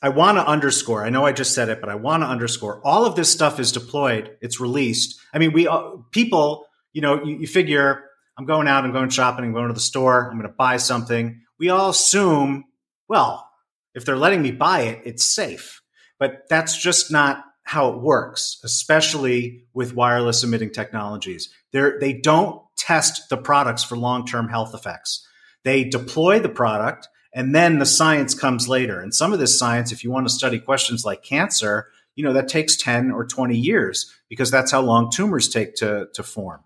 I 0.02 0.10
want 0.10 0.38
to 0.38 0.48
underscore. 0.48 1.06
I 1.06 1.10
know 1.10 1.26
I 1.26 1.32
just 1.32 1.54
said 1.54 1.70
it, 1.70 1.80
but 1.80 1.90
I 1.90 1.96
want 1.96 2.24
to 2.24 2.28
underscore. 2.28 2.82
All 2.84 3.06
of 3.06 3.16
this 3.16 3.32
stuff 3.32 3.60
is 3.60 3.72
deployed. 3.72 4.36
It's 4.42 4.60
released. 4.60 5.20
I 5.34 5.38
mean, 5.38 5.54
we 5.54 5.68
uh, 5.68 5.92
people, 6.12 6.66
you 6.92 7.02
know, 7.02 7.24
you, 7.24 7.38
you 7.40 7.48
figure 7.48 8.04
I'm 8.38 8.46
going 8.46 8.68
out, 8.68 8.84
I'm 8.84 8.92
going 8.92 9.10
shopping, 9.10 9.46
I'm 9.46 9.54
going 9.54 9.68
to 9.68 9.74
the 9.74 9.80
store, 9.80 10.30
I'm 10.30 10.38
going 10.38 10.50
to 10.50 10.56
buy 10.58 10.78
something. 10.78 11.42
We 11.60 11.70
all 11.70 11.90
assume, 11.92 12.66
well, 13.08 13.48
if 13.94 14.06
they're 14.06 14.18
letting 14.18 14.42
me 14.42 14.52
buy 14.52 14.82
it, 14.82 15.02
it's 15.06 15.24
safe. 15.24 15.82
But 16.18 16.50
that's 16.50 16.76
just 16.76 17.12
not 17.12 17.44
how 17.64 17.90
it 17.90 18.02
works, 18.02 18.60
especially 18.64 19.66
with 19.74 19.94
wireless 19.94 20.44
emitting 20.44 20.72
technologies. 20.72 21.54
They're, 21.72 22.00
they 22.00 22.14
don't 22.14 22.62
test 22.78 23.30
the 23.30 23.38
products 23.38 23.84
for 23.84 23.96
long 23.96 24.26
term 24.26 24.50
health 24.50 24.74
effects. 24.74 25.28
They 25.64 25.84
deploy 25.84 26.40
the 26.40 26.50
product 26.50 27.08
and 27.34 27.56
then 27.56 27.80
the 27.80 27.86
science 27.86 28.34
comes 28.34 28.68
later. 28.68 29.00
And 29.00 29.14
some 29.14 29.34
of 29.34 29.40
this 29.40 29.58
science, 29.58 29.92
if 29.92 30.04
you 30.04 30.12
want 30.12 30.28
to 30.28 30.34
study 30.34 30.60
questions 30.60 31.06
like 31.06 31.24
cancer, 31.24 31.88
you 32.16 32.24
know, 32.24 32.34
that 32.34 32.48
takes 32.48 32.76
10 32.76 33.12
or 33.12 33.26
20 33.26 33.56
years 33.58 34.14
because 34.30 34.52
that's 34.52 34.72
how 34.72 34.82
long 34.82 35.10
tumors 35.12 35.48
take 35.50 35.76
to, 35.76 36.08
to 36.14 36.24
form. 36.24 36.62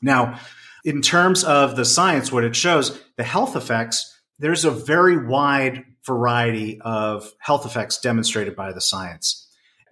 Now, 0.00 0.40
in 0.84 1.02
terms 1.02 1.44
of 1.44 1.76
the 1.76 1.84
science, 1.84 2.32
what 2.32 2.44
it 2.44 2.56
shows, 2.56 3.00
the 3.16 3.24
health 3.24 3.54
effects, 3.54 4.18
there's 4.38 4.64
a 4.64 4.70
very 4.70 5.16
wide 5.16 5.84
variety 6.04 6.80
of 6.80 7.32
health 7.38 7.66
effects 7.66 7.98
demonstrated 7.98 8.56
by 8.56 8.72
the 8.72 8.80
science 8.80 9.42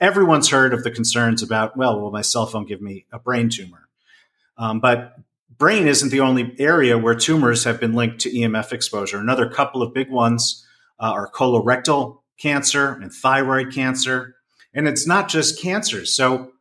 everyone's 0.01 0.49
heard 0.49 0.73
of 0.73 0.83
the 0.83 0.91
concerns 0.91 1.43
about, 1.43 1.77
well, 1.77 2.01
will 2.01 2.11
my 2.11 2.23
cell 2.23 2.47
phone 2.47 2.65
give 2.65 2.81
me 2.81 3.07
a 3.13 3.19
brain 3.19 3.51
tumor? 3.51 3.89
Um, 4.57 4.81
but 4.81 5.15
brain 5.61 5.87
isn't 5.87 6.09
the 6.09 6.21
only 6.21 6.57
area 6.59 6.99
where 6.99 7.15
tumors 7.15 7.63
have 7.65 7.79
been 7.79 7.93
linked 7.93 8.19
to 8.21 8.31
EMF 8.31 8.73
exposure. 8.73 9.19
Another 9.19 9.49
couple 9.49 9.83
of 9.83 9.95
big 9.95 10.11
ones 10.11 10.67
uh, 10.99 11.13
are 11.13 11.31
colorectal 11.31 12.23
cancer 12.41 12.95
and 12.95 13.13
thyroid 13.13 13.73
cancer. 13.73 14.35
And 14.75 14.89
it's 14.89 15.07
not 15.07 15.29
just 15.29 15.61
cancers. 15.61 16.13
So 16.17 16.53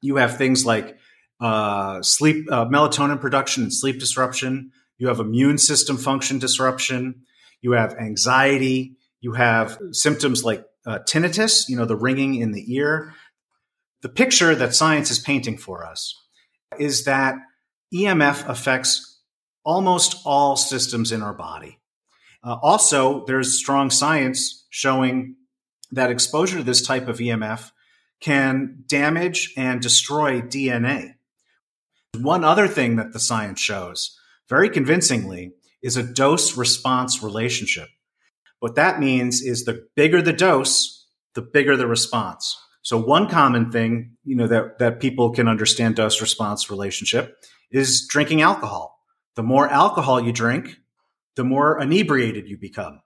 you 0.00 0.16
have 0.16 0.38
things 0.38 0.64
like 0.64 0.96
uh, 1.40 2.00
sleep, 2.02 2.46
uh, 2.50 2.66
melatonin 2.66 3.20
production 3.20 3.64
and 3.64 3.74
sleep 3.74 3.98
disruption. 3.98 4.70
You 4.98 5.08
have 5.08 5.18
immune 5.18 5.58
system 5.58 5.96
function 5.96 6.38
disruption. 6.38 7.22
You 7.60 7.72
have 7.72 7.94
anxiety. 7.94 8.96
You 9.20 9.32
have 9.32 9.78
symptoms 9.90 10.44
like 10.44 10.64
uh, 10.86 11.00
tinnitus, 11.00 11.68
you 11.68 11.76
know, 11.76 11.86
the 11.86 11.96
ringing 11.96 12.36
in 12.36 12.52
the 12.52 12.72
ear. 12.72 13.14
The 14.02 14.08
picture 14.08 14.54
that 14.54 14.74
science 14.74 15.10
is 15.10 15.18
painting 15.18 15.58
for 15.58 15.84
us 15.84 16.14
is 16.78 17.04
that 17.04 17.36
EMF 17.92 18.48
affects 18.48 19.20
almost 19.64 20.20
all 20.24 20.56
systems 20.56 21.12
in 21.12 21.22
our 21.22 21.34
body. 21.34 21.78
Uh, 22.42 22.56
also, 22.62 23.24
there's 23.26 23.58
strong 23.58 23.90
science 23.90 24.66
showing 24.70 25.36
that 25.90 26.10
exposure 26.10 26.58
to 26.58 26.64
this 26.64 26.82
type 26.86 27.08
of 27.08 27.18
EMF 27.18 27.70
can 28.20 28.84
damage 28.86 29.52
and 29.56 29.80
destroy 29.80 30.40
DNA. 30.40 31.14
One 32.16 32.44
other 32.44 32.68
thing 32.68 32.96
that 32.96 33.12
the 33.12 33.20
science 33.20 33.60
shows 33.60 34.18
very 34.48 34.68
convincingly 34.68 35.52
is 35.82 35.96
a 35.96 36.02
dose 36.02 36.56
response 36.56 37.22
relationship. 37.22 37.88
What 38.60 38.76
that 38.76 39.00
means 39.00 39.42
is 39.42 39.64
the 39.64 39.86
bigger 39.94 40.22
the 40.22 40.32
dose, 40.32 41.06
the 41.34 41.42
bigger 41.42 41.76
the 41.76 41.86
response. 41.86 42.56
So 42.82 42.98
one 42.98 43.28
common 43.28 43.70
thing, 43.70 44.16
you 44.24 44.36
know, 44.36 44.46
that, 44.46 44.78
that 44.78 45.00
people 45.00 45.30
can 45.30 45.48
understand 45.48 45.96
dose 45.96 46.20
response 46.20 46.70
relationship 46.70 47.36
is 47.74 48.06
drinking 48.06 48.40
alcohol. 48.40 48.98
The 49.34 49.42
more 49.42 49.68
alcohol 49.68 50.20
you 50.20 50.32
drink, 50.32 50.78
the 51.34 51.44
more 51.44 51.80
inebriated 51.80 52.48
you 52.48 52.56
become. 52.56 53.00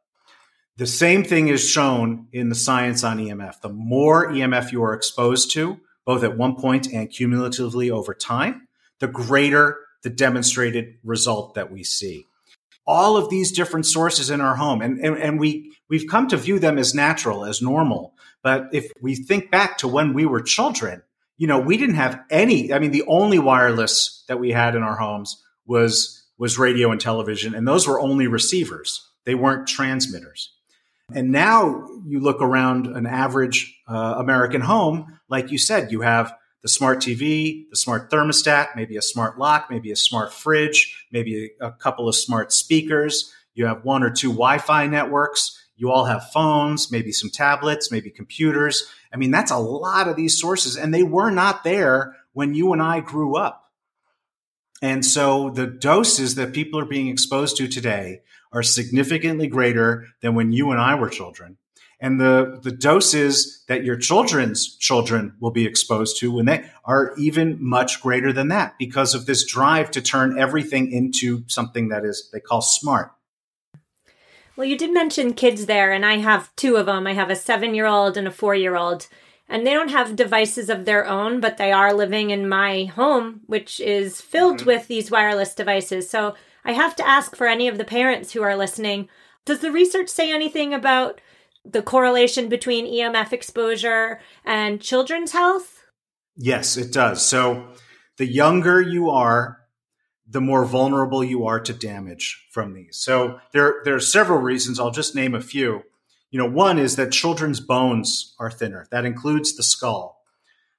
The 0.77 0.87
same 0.87 1.25
thing 1.25 1.49
is 1.49 1.69
shown 1.69 2.29
in 2.33 2.51
the 2.51 2.55
science 2.55 3.03
on 3.03 3.19
EMF. 3.19 3.63
The 3.63 3.71
more 3.71 4.31
EMF 4.31 4.71
you 4.71 4.83
are 4.85 4.95
exposed 4.95 5.51
to, 5.53 5.81
both 6.05 6.23
at 6.23 6.37
one 6.37 6.55
point 6.57 6.93
and 6.93 7.11
cumulatively 7.11 7.91
over 7.91 8.15
time, 8.15 8.69
the 9.01 9.09
greater 9.09 9.79
the 10.03 10.11
demonstrated 10.11 10.99
result 11.03 11.55
that 11.55 11.73
we 11.73 11.83
see 11.83 12.25
all 12.89 13.19
of 13.19 13.29
these 13.29 13.53
different 13.53 13.85
sources 13.85 14.31
in 14.31 14.41
our 14.41 14.57
home 14.57 14.81
and, 14.81 14.99
and, 15.05 15.19
and 15.19 15.39
we 15.39 15.77
we've 15.91 16.07
come 16.09 16.27
to 16.27 16.37
view 16.37 16.59
them 16.59 16.79
as 16.79 16.95
natural 16.95 17.45
as 17.45 17.61
normal 17.61 18.15
but 18.43 18.69
if 18.73 18.91
we 19.03 19.15
think 19.15 19.51
back 19.51 19.77
to 19.77 19.87
when 19.87 20.15
we 20.15 20.25
were 20.25 20.41
children 20.41 21.03
you 21.39 21.47
know 21.47 21.59
we 21.59 21.77
didn't 21.77 21.95
have 21.95 22.21
any 22.31 22.73
i 22.73 22.79
mean 22.79 22.91
the 22.91 23.05
only 23.07 23.39
wireless 23.39 24.25
that 24.29 24.39
we 24.39 24.51
had 24.51 24.75
in 24.75 24.83
our 24.83 24.97
homes 24.97 25.43
was 25.67 26.27
was 26.37 26.59
radio 26.59 26.91
and 26.93 27.01
television 27.01 27.55
and 27.55 27.67
those 27.67 27.89
were 27.89 28.01
only 28.01 28.27
receivers 28.27 29.09
they 29.25 29.35
weren't 29.35 29.67
transmitters 29.67 30.53
and 31.15 31.33
now 31.33 31.89
you 32.07 32.21
look 32.21 32.43
around 32.43 32.87
an 32.87 33.07
average 33.07 33.81
uh, 33.89 34.17
american 34.19 34.61
home 34.61 35.19
like 35.29 35.51
you 35.51 35.59
said 35.59 35.91
you 35.91 36.03
have 36.03 36.35
the 36.63 36.69
smart 36.69 36.99
TV, 36.99 37.69
the 37.71 37.77
smart 37.77 38.11
thermostat, 38.11 38.75
maybe 38.75 38.97
a 38.97 39.03
smart 39.03 39.39
lock, 39.39 39.69
maybe 39.71 39.93
a 39.93 39.97
smart 39.97 40.33
fridge, 40.33 41.07
maybe 41.13 41.53
a, 41.61 41.69
a 41.69 41.73
couple 41.73 42.09
of 42.09 42.17
smart 42.17 42.53
speakers. 42.53 43.33
You 43.55 43.67
have 43.67 43.85
one 43.85 44.03
or 44.03 44.11
two 44.11 44.31
Wi 44.31 44.59
Fi 44.59 44.87
networks. 44.87 45.57
You 45.79 45.91
all 45.91 46.05
have 46.05 46.31
phones, 46.31 46.93
maybe 46.93 47.13
some 47.13 47.31
tablets, 47.31 47.91
maybe 47.91 48.11
computers. 48.11 48.87
I 49.13 49.17
mean, 49.17 49.31
that's 49.31 49.51
a 49.51 49.59
lot 49.59 50.09
of 50.09 50.17
these 50.17 50.39
sources, 50.39 50.77
and 50.77 50.93
they 50.93 51.03
were 51.03 51.31
not 51.31 51.65
there 51.65 52.17
when 52.33 52.55
you 52.55 52.73
and 52.73 52.83
I 52.83 53.01
grew 53.01 53.37
up. 53.37 53.65
And 54.83 55.05
so 55.05 55.51
the 55.51 55.67
doses 55.67 56.35
that 56.35 56.53
people 56.53 56.79
are 56.79 56.85
being 56.85 57.09
exposed 57.09 57.57
to 57.57 57.67
today 57.67 58.21
are 58.53 58.63
significantly 58.63 59.47
greater 59.47 60.07
than 60.21 60.35
when 60.35 60.53
you 60.53 60.71
and 60.71 60.81
I 60.81 60.95
were 60.95 61.09
children 61.09 61.57
and 62.01 62.21
the 62.21 62.61
the 62.63 62.71
doses 62.71 63.65
that 63.69 63.85
your 63.85 63.97
children's 63.97 64.77
children 64.77 65.35
will 65.41 65.51
be 65.51 65.67
exposed 65.67 66.19
to 66.19 66.33
when 66.33 66.47
they 66.47 66.65
are 66.85 67.15
even 67.19 67.57
much 67.61 68.01
greater 68.01 68.33
than 68.33 68.49
that 68.49 68.75
because 68.79 69.15
of 69.15 69.27
this 69.27 69.45
drive 69.45 69.91
to 69.91 70.01
turn 70.01 70.39
everything 70.39 70.93
into 70.93 71.43
something 71.49 71.89
that 71.89 72.05
is 72.05 72.29
they 72.33 72.41
call 72.41 72.63
smart 72.63 73.13
well 74.59 74.67
you 74.67 74.77
did 74.77 74.93
mention 74.93 75.33
kids 75.33 75.65
there 75.65 75.93
and 75.93 76.05
i 76.05 76.19
have 76.19 76.55
two 76.57 76.77
of 76.77 76.87
them 76.87 77.07
i 77.07 77.15
have 77.15 77.31
a 77.31 77.37
seven 77.37 77.75
year 77.75 77.87
old 77.87 78.17
and 78.17 78.29
a 78.29 78.31
four 78.31 78.55
year 78.55 78.77
old 78.77 79.07
and 79.49 79.67
they 79.67 79.73
don't 79.73 79.89
have 79.89 80.15
devices 80.15 80.69
of 80.69 80.85
their 80.85 81.07
own 81.07 81.41
but 81.41 81.57
they 81.57 81.73
are 81.73 81.95
living 81.95 82.29
in 82.29 82.47
my 82.47 82.85
home 82.85 83.41
which 83.47 83.81
is 83.81 84.21
filled 84.21 84.59
mm-hmm. 84.59 84.67
with 84.67 84.89
these 84.89 85.11
wireless 85.11 85.55
devices 85.55 86.11
so 86.11 86.35
i 86.65 86.73
have 86.73 86.95
to 86.95 87.09
ask 87.09 87.35
for 87.35 87.47
any 87.47 87.69
of 87.69 87.79
the 87.79 87.85
parents 87.85 88.33
who 88.33 88.43
are 88.43 88.57
listening 88.57 89.09
does 89.49 89.61
the 89.61 89.73
research 89.73 90.11
say 90.11 90.31
anything 90.31 90.75
about 90.75 91.23
the 91.65 91.83
correlation 91.83 92.49
between 92.49 92.87
EMF 92.87 93.33
exposure 93.33 94.21
and 94.45 94.81
children's 94.81 95.33
health? 95.33 95.87
Yes, 96.37 96.77
it 96.77 96.93
does. 96.93 97.23
So 97.23 97.73
the 98.17 98.27
younger 98.27 98.81
you 98.81 99.11
are, 99.11 99.61
the 100.31 100.41
more 100.41 100.65
vulnerable 100.65 101.25
you 101.25 101.47
are 101.47 101.61
to 101.61 101.73
damage 101.73 102.47
from 102.51 102.75
these. 102.75 102.99
So 102.99 103.41
there, 103.53 103.81
there 103.85 103.95
are 103.95 104.01
several 104.01 104.39
reasons. 104.39 104.79
I'll 104.79 104.91
just 104.91 105.15
name 105.15 105.35
a 105.35 105.41
few. 105.41 105.83
You 106.31 106.39
know, 106.39 106.49
one 106.49 106.79
is 106.79 106.97
that 106.97 107.13
children's 107.13 107.61
bones 107.61 108.35
are 108.39 108.51
thinner. 108.51 108.87
That 108.91 109.07
includes 109.07 109.57
the 109.57 109.63
skull. 109.63 110.21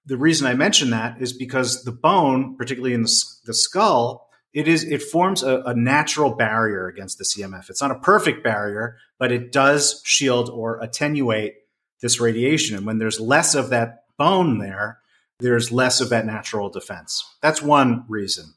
The 0.06 0.18
reason 0.18 0.46
I 0.46 0.54
mention 0.54 0.92
that 0.92 1.20
is 1.20 1.34
because 1.34 1.84
the 1.84 1.92
bone, 1.92 2.56
particularly 2.56 2.94
in 2.94 3.02
the, 3.02 3.24
the 3.46 3.54
skull, 3.54 4.30
it 4.54 4.68
is 4.68 4.84
it 4.84 5.04
forms 5.04 5.44
a, 5.44 5.62
a, 5.62 5.76
natural 5.76 6.32
barrier 6.32 6.88
against 6.88 7.20
the 7.20 7.24
EMF. 7.24 7.70
It's 7.70 7.82
not 7.82 7.92
a 7.92 8.00
perfect 8.00 8.44
barrier, 8.44 8.98
but 9.20 9.32
it 9.32 9.52
does 9.52 10.02
shield 10.04 10.50
or 10.50 10.80
attenuate 10.82 11.54
this 12.02 12.20
radiation. 12.20 12.76
And 12.76 12.86
when 12.86 12.98
there's 12.98 13.20
less 13.20 13.54
of 13.54 13.70
that 13.70 14.06
bone 14.18 14.58
there, 14.58 15.00
there's 15.40 15.72
less 15.72 16.02
of 16.02 16.10
that 16.10 16.26
natural 16.26 16.70
defense. 16.70 17.24
That's 17.42 17.62
one 17.62 18.06
reason. 18.08 18.56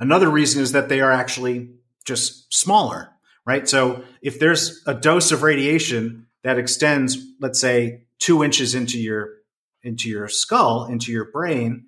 Another 0.00 0.28
reason 0.28 0.62
is 0.62 0.72
that 0.72 0.88
they 0.88 1.00
are 1.00 1.12
actually 1.12 1.70
just 2.04 2.52
smaller, 2.52 3.10
right? 3.44 3.68
So 3.68 4.04
if 4.22 4.38
there's 4.38 4.82
a 4.86 4.94
dose 4.94 5.32
of 5.32 5.42
radiation 5.42 6.26
that 6.42 6.58
extends, 6.58 7.18
let's 7.40 7.60
say, 7.60 8.02
two 8.18 8.44
inches 8.44 8.74
into 8.74 8.98
your 8.98 9.34
into 9.82 10.08
your 10.08 10.28
skull, 10.28 10.86
into 10.86 11.12
your 11.12 11.30
brain, 11.30 11.86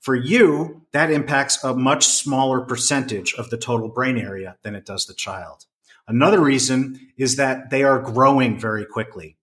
for 0.00 0.14
you, 0.14 0.82
that 0.92 1.10
impacts 1.10 1.62
a 1.64 1.74
much 1.74 2.04
smaller 2.06 2.60
percentage 2.60 3.34
of 3.34 3.50
the 3.50 3.56
total 3.56 3.88
brain 3.88 4.18
area 4.18 4.56
than 4.62 4.74
it 4.74 4.86
does 4.86 5.06
the 5.06 5.14
child. 5.14 5.66
Another 6.06 6.40
reason 6.40 7.08
is 7.16 7.36
that 7.36 7.70
they 7.70 7.82
are 7.84 8.00
growing 8.00 8.58
very 8.58 8.84
quickly, 8.84 9.36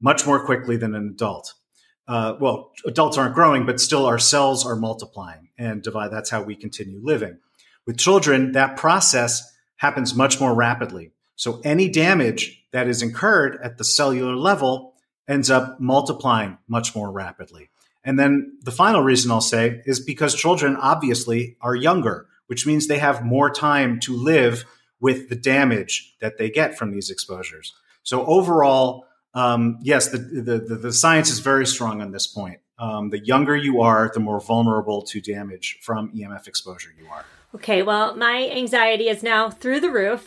much 0.00 0.26
more 0.26 0.44
quickly 0.44 0.76
than 0.76 0.94
an 0.94 1.08
adult. 1.08 1.54
Uh, 2.06 2.34
well, 2.40 2.72
adults 2.86 3.18
aren't 3.18 3.34
growing, 3.34 3.66
but 3.66 3.80
still 3.80 4.06
our 4.06 4.18
cells 4.18 4.64
are 4.64 4.76
multiplying 4.76 5.48
and 5.58 5.82
divide. 5.82 6.10
That's 6.10 6.30
how 6.30 6.42
we 6.42 6.54
continue 6.54 7.00
living. 7.02 7.38
With 7.86 7.98
children, 7.98 8.52
that 8.52 8.76
process 8.76 9.52
happens 9.76 10.14
much 10.14 10.40
more 10.40 10.54
rapidly. 10.54 11.12
So 11.36 11.60
any 11.64 11.88
damage 11.88 12.64
that 12.72 12.88
is 12.88 13.02
incurred 13.02 13.58
at 13.62 13.78
the 13.78 13.84
cellular 13.84 14.36
level 14.36 14.94
ends 15.28 15.50
up 15.50 15.80
multiplying 15.80 16.58
much 16.68 16.94
more 16.94 17.10
rapidly. 17.10 17.70
And 18.04 18.18
then 18.18 18.58
the 18.62 18.70
final 18.70 19.02
reason 19.02 19.30
I'll 19.30 19.40
say 19.40 19.82
is 19.86 19.98
because 20.00 20.34
children 20.34 20.76
obviously 20.76 21.56
are 21.60 21.74
younger, 21.74 22.26
which 22.46 22.66
means 22.66 22.86
they 22.86 22.98
have 22.98 23.24
more 23.24 23.50
time 23.50 23.98
to 24.00 24.14
live 24.14 24.64
with 25.00 25.28
the 25.28 25.36
damage 25.36 26.14
that 26.20 26.38
they 26.38 26.50
get 26.50 26.78
from 26.78 26.92
these 26.92 27.10
exposures. 27.10 27.74
So 28.02 28.24
overall, 28.26 29.06
um, 29.32 29.78
yes, 29.82 30.08
the, 30.08 30.18
the, 30.18 30.76
the, 30.76 30.92
science 30.92 31.30
is 31.30 31.40
very 31.40 31.66
strong 31.66 32.00
on 32.00 32.12
this 32.12 32.26
point. 32.26 32.60
Um, 32.78 33.10
the 33.10 33.18
younger 33.18 33.56
you 33.56 33.80
are, 33.80 34.10
the 34.12 34.20
more 34.20 34.40
vulnerable 34.40 35.02
to 35.02 35.20
damage 35.20 35.78
from 35.82 36.12
EMF 36.12 36.46
exposure 36.46 36.90
you 36.98 37.08
are. 37.08 37.24
Okay, 37.54 37.82
well, 37.82 38.16
my 38.16 38.50
anxiety 38.50 39.08
is 39.08 39.22
now 39.22 39.48
through 39.48 39.78
the 39.78 39.90
roof. 39.90 40.26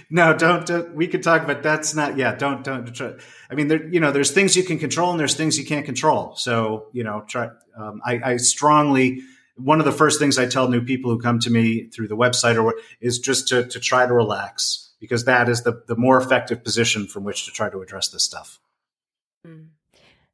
no, 0.10 0.34
don't, 0.34 0.66
don't, 0.66 0.94
We 0.94 1.06
could 1.06 1.22
talk, 1.22 1.46
but 1.46 1.62
that's 1.62 1.94
not. 1.94 2.16
Yeah, 2.16 2.34
don't. 2.34 2.64
Don't. 2.64 2.94
Try. 2.94 3.12
I 3.50 3.54
mean, 3.54 3.68
there. 3.68 3.86
You 3.86 4.00
know, 4.00 4.10
there's 4.10 4.30
things 4.30 4.56
you 4.56 4.64
can 4.64 4.78
control, 4.78 5.10
and 5.10 5.20
there's 5.20 5.34
things 5.34 5.58
you 5.58 5.66
can't 5.66 5.84
control. 5.84 6.34
So, 6.36 6.86
you 6.92 7.04
know, 7.04 7.24
try. 7.28 7.50
Um, 7.76 8.00
I, 8.04 8.20
I 8.24 8.36
strongly. 8.38 9.20
One 9.56 9.80
of 9.80 9.84
the 9.84 9.92
first 9.92 10.18
things 10.18 10.38
I 10.38 10.46
tell 10.46 10.68
new 10.68 10.82
people 10.82 11.10
who 11.10 11.20
come 11.20 11.38
to 11.40 11.50
me 11.50 11.88
through 11.88 12.08
the 12.08 12.16
website 12.16 12.60
or 12.62 12.74
is 13.02 13.18
just 13.18 13.48
to, 13.48 13.66
to 13.66 13.78
try 13.78 14.06
to 14.06 14.14
relax 14.14 14.92
because 14.98 15.26
that 15.26 15.50
is 15.50 15.62
the, 15.62 15.82
the 15.88 15.94
more 15.94 16.16
effective 16.16 16.64
position 16.64 17.06
from 17.06 17.22
which 17.22 17.44
to 17.44 17.50
try 17.50 17.68
to 17.68 17.82
address 17.82 18.08
this 18.08 18.24
stuff. 18.24 18.60
Mm. 19.46 19.66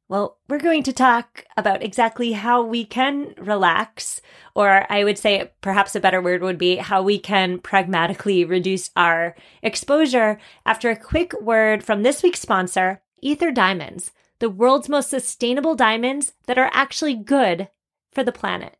Well, 0.09 0.39
we're 0.49 0.57
going 0.57 0.81
to 0.83 0.91
talk 0.91 1.45
about 1.55 1.83
exactly 1.83 2.31
how 2.31 2.63
we 2.63 2.83
can 2.83 3.35
relax, 3.37 4.21
or 4.55 4.91
I 4.91 5.03
would 5.03 5.19
say 5.19 5.51
perhaps 5.61 5.93
a 5.93 5.99
better 5.99 6.19
word 6.19 6.41
would 6.41 6.57
be 6.57 6.77
how 6.77 7.03
we 7.03 7.19
can 7.19 7.59
pragmatically 7.59 8.43
reduce 8.43 8.89
our 8.95 9.35
exposure 9.61 10.39
after 10.65 10.89
a 10.89 10.95
quick 10.95 11.39
word 11.39 11.83
from 11.83 12.01
this 12.01 12.23
week's 12.23 12.39
sponsor, 12.39 13.03
Aether 13.23 13.51
Diamonds, 13.51 14.11
the 14.39 14.49
world's 14.49 14.89
most 14.89 15.11
sustainable 15.11 15.75
diamonds 15.75 16.33
that 16.47 16.57
are 16.57 16.71
actually 16.73 17.13
good 17.13 17.69
for 18.11 18.23
the 18.23 18.31
planet. 18.31 18.79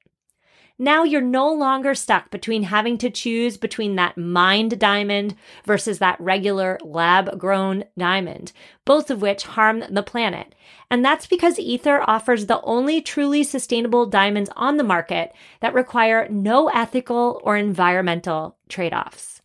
Now 0.81 1.03
you're 1.03 1.19
no 1.19 1.53
longer 1.53 1.93
stuck 1.93 2.31
between 2.31 2.63
having 2.63 2.98
to 3.00 3.09
choose 3.09 3.57
between 3.57 3.98
that 3.98 4.17
mined 4.17 4.79
diamond 4.79 5.36
versus 5.65 6.00
that 6.00 6.19
regular 6.21 6.79
lab 6.81 7.38
grown 7.38 7.83
diamond, 7.98 8.53
both 8.86 9.12
of 9.12 9.21
which 9.21 9.43
harm 9.43 9.83
the 9.89 10.01
planet. 10.01 10.55
And 10.91 11.05
that's 11.05 11.27
because 11.27 11.60
Aether 11.60 12.01
offers 12.10 12.46
the 12.46 12.62
only 12.62 13.01
truly 13.01 13.43
sustainable 13.43 14.08
diamonds 14.08 14.50
on 14.55 14.77
the 14.77 14.84
market 14.84 15.34
that 15.60 15.74
require 15.74 16.27
no 16.29 16.70
ethical 16.70 17.40
or 17.44 17.57
environmental 17.57 18.57
trade 18.68 18.94
offs. 18.94 19.42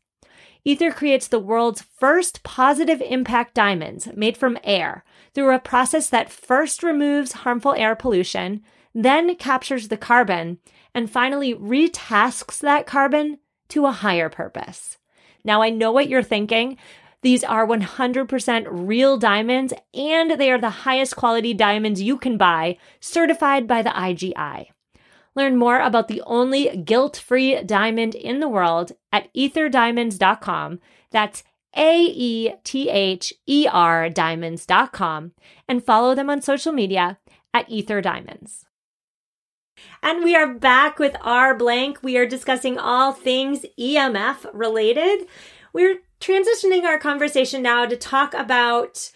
Aether 0.67 0.91
creates 0.91 1.29
the 1.29 1.39
world's 1.39 1.83
first 1.83 2.43
positive 2.43 3.03
impact 3.03 3.55
diamonds 3.55 4.09
made 4.17 4.37
from 4.37 4.59
air 4.65 5.05
through 5.35 5.55
a 5.55 5.59
process 5.59 6.09
that 6.09 6.33
first 6.33 6.83
removes 6.83 7.33
harmful 7.33 7.75
air 7.75 7.95
pollution, 7.95 8.63
then 8.95 9.35
captures 9.37 9.89
the 9.89 9.99
carbon 9.99 10.59
and 10.95 11.11
finally 11.11 11.55
retasks 11.55 12.61
that 12.61 12.87
carbon 12.87 13.39
to 13.69 13.85
a 13.85 13.93
higher 13.93 14.31
purpose. 14.31 14.97
Now, 15.45 15.61
I 15.61 15.69
know 15.69 15.93
what 15.93 16.09
you're 16.09 16.23
thinking. 16.23 16.79
These 17.25 17.43
are 17.43 17.67
100% 17.67 18.67
real 18.69 19.17
diamonds, 19.17 19.73
and 19.95 20.33
they 20.33 20.51
are 20.51 20.61
the 20.61 20.85
highest 20.85 21.17
quality 21.17 21.55
diamonds 21.55 22.03
you 22.03 22.19
can 22.19 22.37
buy, 22.37 22.77
certified 23.01 23.67
by 23.67 23.81
the 23.81 23.89
IGI. 23.89 24.67
Learn 25.35 25.57
more 25.57 25.81
about 25.81 26.09
the 26.09 26.21
only 26.27 26.77
guilt 26.77 27.17
free 27.17 27.63
diamond 27.63 28.15
in 28.15 28.41
the 28.41 28.49
world 28.49 28.93
at 29.11 29.33
aetherdiamonds.com. 29.33 30.81
That's 31.13 31.45
A 31.75 32.03
E 32.03 32.53
T 32.63 32.91
H 32.91 33.33
E 33.47 33.67
R 33.73 34.11
diamonds.com 34.11 35.33
and 35.67 35.83
follow 35.83 36.15
them 36.15 36.29
on 36.29 36.43
social 36.43 36.73
media 36.73 37.19
at 37.55 37.73
Aether 37.73 38.03
Diamonds. 38.03 38.67
And 40.03 40.23
we 40.23 40.37
are 40.37 40.53
back 40.53 40.99
with 40.99 41.17
R. 41.23 41.57
Blank. 41.57 42.03
We 42.03 42.19
are 42.19 42.27
discussing 42.27 42.79
all 42.79 43.13
things 43.13 43.65
EMF 43.81 44.45
related. 44.53 45.27
We're 45.73 46.01
transitioning 46.25 46.85
our 46.85 46.99
conversation 46.99 47.63
now 47.63 47.85
to 47.85 47.97
talk 47.97 48.33
about 48.33 49.11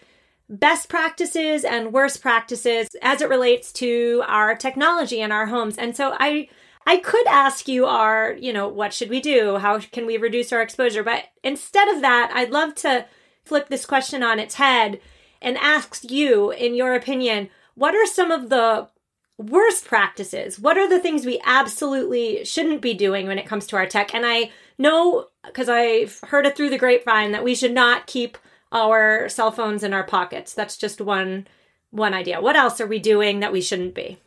best 0.50 0.88
practices 0.88 1.64
and 1.64 1.92
worst 1.92 2.20
practices 2.20 2.88
as 3.00 3.22
it 3.22 3.28
relates 3.28 3.72
to 3.72 4.22
our 4.26 4.54
technology 4.54 5.20
in 5.20 5.32
our 5.32 5.46
homes. 5.46 5.78
And 5.78 5.96
so 5.96 6.14
I 6.18 6.48
I 6.86 6.98
could 6.98 7.26
ask 7.26 7.68
you 7.68 7.86
R, 7.86 8.34
you 8.38 8.52
know, 8.52 8.68
what 8.68 8.94
should 8.94 9.10
we 9.10 9.20
do? 9.20 9.56
How 9.58 9.78
can 9.78 10.06
we 10.06 10.16
reduce 10.16 10.52
our 10.52 10.62
exposure? 10.62 11.02
But 11.02 11.24
instead 11.42 11.88
of 11.88 12.00
that, 12.02 12.30
I'd 12.34 12.50
love 12.50 12.74
to 12.76 13.06
flip 13.44 13.68
this 13.68 13.84
question 13.86 14.22
on 14.22 14.38
its 14.38 14.54
head 14.54 15.00
and 15.40 15.56
ask 15.58 16.10
you, 16.10 16.50
in 16.50 16.74
your 16.74 16.94
opinion, 16.94 17.50
what 17.74 17.94
are 17.94 18.06
some 18.06 18.30
of 18.30 18.48
the 18.48 18.88
worst 19.36 19.84
practices? 19.84 20.58
What 20.58 20.76
are 20.76 20.88
the 20.88 20.98
things 20.98 21.24
we 21.24 21.40
absolutely 21.44 22.44
shouldn't 22.44 22.80
be 22.80 22.94
doing 22.94 23.26
when 23.26 23.38
it 23.38 23.46
comes 23.46 23.66
to 23.68 23.76
our 23.76 23.86
tech? 23.86 24.14
And 24.14 24.26
I 24.26 24.50
know 24.78 25.26
because 25.44 25.68
I've 25.68 26.20
heard 26.20 26.46
it 26.46 26.56
through 26.56 26.70
the 26.70 26.78
grapevine 26.78 27.32
that 27.32 27.44
we 27.44 27.54
should 27.54 27.72
not 27.72 28.06
keep 28.06 28.38
our 28.72 29.28
cell 29.28 29.50
phones 29.50 29.82
in 29.82 29.92
our 29.92 30.04
pockets. 30.04 30.54
That's 30.54 30.76
just 30.76 31.00
one 31.00 31.46
one 31.90 32.14
idea. 32.14 32.40
What 32.40 32.56
else 32.56 32.80
are 32.80 32.86
we 32.86 32.98
doing 32.98 33.40
that 33.40 33.52
we 33.52 33.62
shouldn't 33.62 33.94
be? 33.94 34.18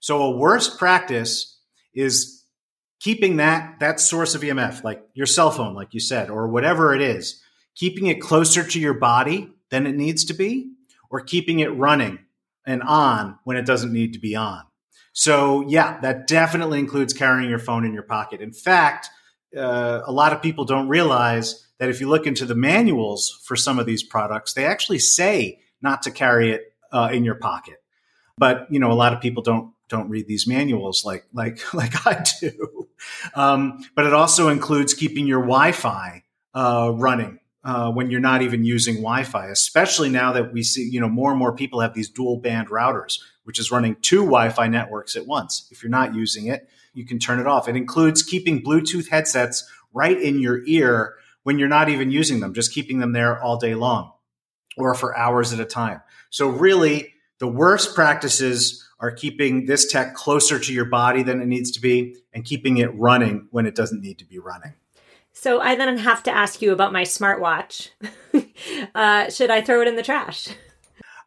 So 0.00 0.22
a 0.22 0.36
worst 0.36 0.78
practice 0.78 1.58
is 1.94 2.44
keeping 3.00 3.36
that 3.36 3.78
that 3.80 4.00
source 4.00 4.34
of 4.34 4.42
EMF, 4.42 4.82
like 4.84 5.02
your 5.14 5.26
cell 5.26 5.50
phone, 5.50 5.74
like 5.74 5.94
you 5.94 6.00
said, 6.00 6.30
or 6.30 6.48
whatever 6.48 6.94
it 6.94 7.00
is, 7.00 7.40
keeping 7.74 8.06
it 8.06 8.20
closer 8.20 8.64
to 8.64 8.80
your 8.80 8.94
body 8.94 9.52
than 9.70 9.86
it 9.86 9.94
needs 9.94 10.24
to 10.24 10.34
be, 10.34 10.72
or 11.10 11.20
keeping 11.20 11.60
it 11.60 11.76
running 11.76 12.18
and 12.66 12.82
on 12.82 13.38
when 13.44 13.56
it 13.56 13.66
doesn't 13.66 13.92
need 13.92 14.12
to 14.12 14.18
be 14.18 14.34
on. 14.34 14.62
So, 15.12 15.64
yeah, 15.66 15.98
that 16.00 16.26
definitely 16.26 16.78
includes 16.78 17.12
carrying 17.12 17.50
your 17.50 17.58
phone 17.58 17.84
in 17.84 17.92
your 17.92 18.02
pocket. 18.02 18.40
In 18.40 18.52
fact, 18.52 19.10
uh, 19.56 20.02
a 20.04 20.12
lot 20.12 20.32
of 20.32 20.42
people 20.42 20.64
don't 20.64 20.88
realize 20.88 21.66
that 21.78 21.88
if 21.88 22.00
you 22.00 22.08
look 22.08 22.26
into 22.26 22.44
the 22.44 22.54
manuals 22.54 23.40
for 23.44 23.56
some 23.56 23.78
of 23.78 23.86
these 23.86 24.02
products, 24.02 24.52
they 24.52 24.66
actually 24.66 24.98
say 24.98 25.60
not 25.82 26.02
to 26.02 26.10
carry 26.10 26.52
it 26.52 26.74
uh, 26.92 27.08
in 27.12 27.24
your 27.24 27.36
pocket. 27.36 27.76
But 28.36 28.66
you 28.70 28.78
know, 28.78 28.92
a 28.92 28.94
lot 28.94 29.12
of 29.12 29.20
people 29.20 29.42
don't 29.42 29.72
don't 29.88 30.08
read 30.08 30.26
these 30.26 30.46
manuals 30.46 31.04
like 31.04 31.26
like 31.32 31.74
like 31.74 32.06
I 32.06 32.24
do. 32.40 32.88
Um, 33.34 33.84
but 33.94 34.06
it 34.06 34.12
also 34.12 34.48
includes 34.48 34.94
keeping 34.94 35.26
your 35.26 35.40
Wi-Fi 35.40 36.22
uh, 36.54 36.92
running 36.94 37.38
uh, 37.64 37.90
when 37.90 38.10
you're 38.10 38.20
not 38.20 38.42
even 38.42 38.64
using 38.64 38.96
Wi-Fi, 38.96 39.46
especially 39.48 40.08
now 40.08 40.32
that 40.32 40.52
we 40.52 40.62
see, 40.62 40.88
you 40.88 41.00
know, 41.00 41.08
more 41.08 41.30
and 41.30 41.38
more 41.38 41.54
people 41.54 41.80
have 41.80 41.94
these 41.94 42.08
dual 42.08 42.38
band 42.38 42.68
routers, 42.68 43.18
which 43.44 43.58
is 43.58 43.70
running 43.70 43.96
two 43.96 44.20
Wi-Fi 44.20 44.68
networks 44.68 45.16
at 45.16 45.26
once. 45.26 45.68
If 45.70 45.82
you're 45.82 45.90
not 45.90 46.14
using 46.14 46.46
it, 46.46 46.68
you 46.92 47.06
can 47.06 47.18
turn 47.18 47.40
it 47.40 47.46
off. 47.46 47.68
It 47.68 47.76
includes 47.76 48.22
keeping 48.22 48.62
Bluetooth 48.62 49.08
headsets 49.08 49.68
right 49.92 50.20
in 50.20 50.40
your 50.40 50.64
ear 50.66 51.14
when 51.42 51.58
you're 51.58 51.68
not 51.68 51.88
even 51.88 52.10
using 52.10 52.40
them, 52.40 52.54
just 52.54 52.72
keeping 52.72 52.98
them 52.98 53.12
there 53.12 53.42
all 53.42 53.56
day 53.56 53.74
long 53.74 54.12
or 54.76 54.94
for 54.94 55.16
hours 55.16 55.52
at 55.52 55.60
a 55.60 55.64
time. 55.64 56.00
So 56.30 56.48
really, 56.48 57.14
the 57.38 57.48
worst 57.48 57.94
practices 57.94 58.86
are 59.00 59.10
keeping 59.10 59.66
this 59.66 59.90
tech 59.90 60.14
closer 60.14 60.58
to 60.58 60.72
your 60.72 60.84
body 60.84 61.22
than 61.22 61.40
it 61.40 61.46
needs 61.46 61.70
to 61.72 61.80
be 61.80 62.16
and 62.32 62.44
keeping 62.44 62.76
it 62.76 62.94
running 62.94 63.48
when 63.50 63.66
it 63.66 63.74
doesn't 63.74 64.02
need 64.02 64.18
to 64.18 64.26
be 64.26 64.38
running. 64.38 64.74
So 65.32 65.60
I 65.60 65.74
then 65.74 65.96
have 65.96 66.22
to 66.24 66.30
ask 66.30 66.60
you 66.60 66.72
about 66.72 66.92
my 66.92 67.02
smartwatch. 67.02 67.90
uh, 68.94 69.30
should 69.30 69.50
I 69.50 69.62
throw 69.62 69.80
it 69.80 69.88
in 69.88 69.96
the 69.96 70.02
trash? 70.02 70.48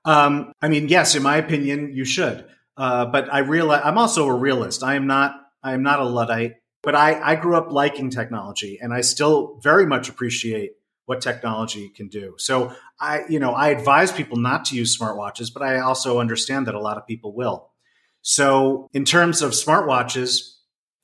Um, 0.06 0.54
I 0.62 0.68
mean, 0.68 0.90
yes, 0.90 1.16
in 1.16 1.24
my 1.24 1.38
opinion, 1.38 1.94
you 1.94 2.06
should. 2.06 2.46
Uh, 2.76 3.06
but 3.06 3.34
I 3.34 3.40
realize 3.40 3.82
I'm 3.84 3.98
also 3.98 4.28
a 4.28 4.36
realist. 4.36 4.84
I 4.84 4.96
am 4.96 5.08
not. 5.08 5.40
I 5.64 5.74
am 5.74 5.84
not 5.84 6.00
a 6.00 6.06
luddite. 6.06 6.56
But 6.84 6.96
I, 6.96 7.20
I 7.22 7.36
grew 7.36 7.56
up 7.56 7.72
liking 7.72 8.10
technology 8.10 8.78
and 8.82 8.94
I 8.94 9.02
still 9.02 9.58
very 9.64 9.86
much 9.86 10.10
appreciate 10.10 10.74
what 11.06 11.22
technology 11.22 11.90
can 11.90 12.10
do. 12.10 12.36
So 12.38 12.74
I, 13.00 13.24
you 13.30 13.40
know, 13.40 13.54
I 13.54 13.70
advise 13.70 14.12
people 14.12 14.38
not 14.38 14.66
to 14.66 14.76
use 14.76 14.98
smartwatches, 14.98 15.52
but 15.52 15.64
I 15.64 15.80
also 15.80 16.20
understand 16.20 16.68
that 16.68 16.76
a 16.76 16.80
lot 16.80 16.98
of 16.98 17.08
people 17.08 17.34
will. 17.34 17.70
So 18.22 18.90
in 18.94 19.06
terms 19.06 19.42
of 19.42 19.52
smartwatches, 19.52 20.56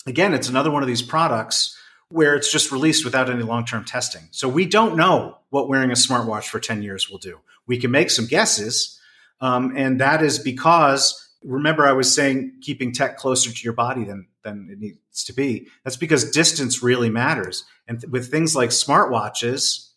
again, 0.05 0.33
it's 0.33 0.49
another 0.49 0.71
one 0.71 0.83
of 0.83 0.87
these 0.87 1.01
products 1.01 1.77
where 2.09 2.35
it's 2.35 2.51
just 2.51 2.71
released 2.71 3.05
without 3.05 3.29
any 3.29 3.43
long-term 3.43 3.85
testing. 3.85 4.23
So 4.31 4.49
we 4.49 4.65
don't 4.65 4.97
know 4.97 5.37
what 5.49 5.69
wearing 5.69 5.91
a 5.91 5.95
smartwatch 5.95 6.45
for 6.45 6.59
10 6.59 6.81
years 6.81 7.09
will 7.09 7.19
do. 7.19 7.39
We 7.67 7.77
can 7.77 7.91
make 7.91 8.09
some 8.09 8.25
guesses. 8.25 8.99
Um, 9.41 9.73
and 9.77 10.01
that 10.01 10.23
is 10.23 10.39
because 10.39 11.28
remember 11.43 11.85
I 11.85 11.93
was 11.93 12.13
saying 12.13 12.59
keeping 12.61 12.91
tech 12.91 13.17
closer 13.17 13.51
to 13.51 13.63
your 13.63 13.73
body 13.73 14.03
than 14.03 14.27
than 14.43 14.69
it 14.71 14.79
needs 14.79 15.23
to 15.25 15.33
be. 15.33 15.67
That's 15.83 15.97
because 15.97 16.31
distance 16.31 16.81
really 16.81 17.09
matters. 17.09 17.65
And 17.87 17.99
th- 17.99 18.11
with 18.11 18.31
things 18.31 18.55
like 18.55 18.69
smartwatches, 18.69 19.89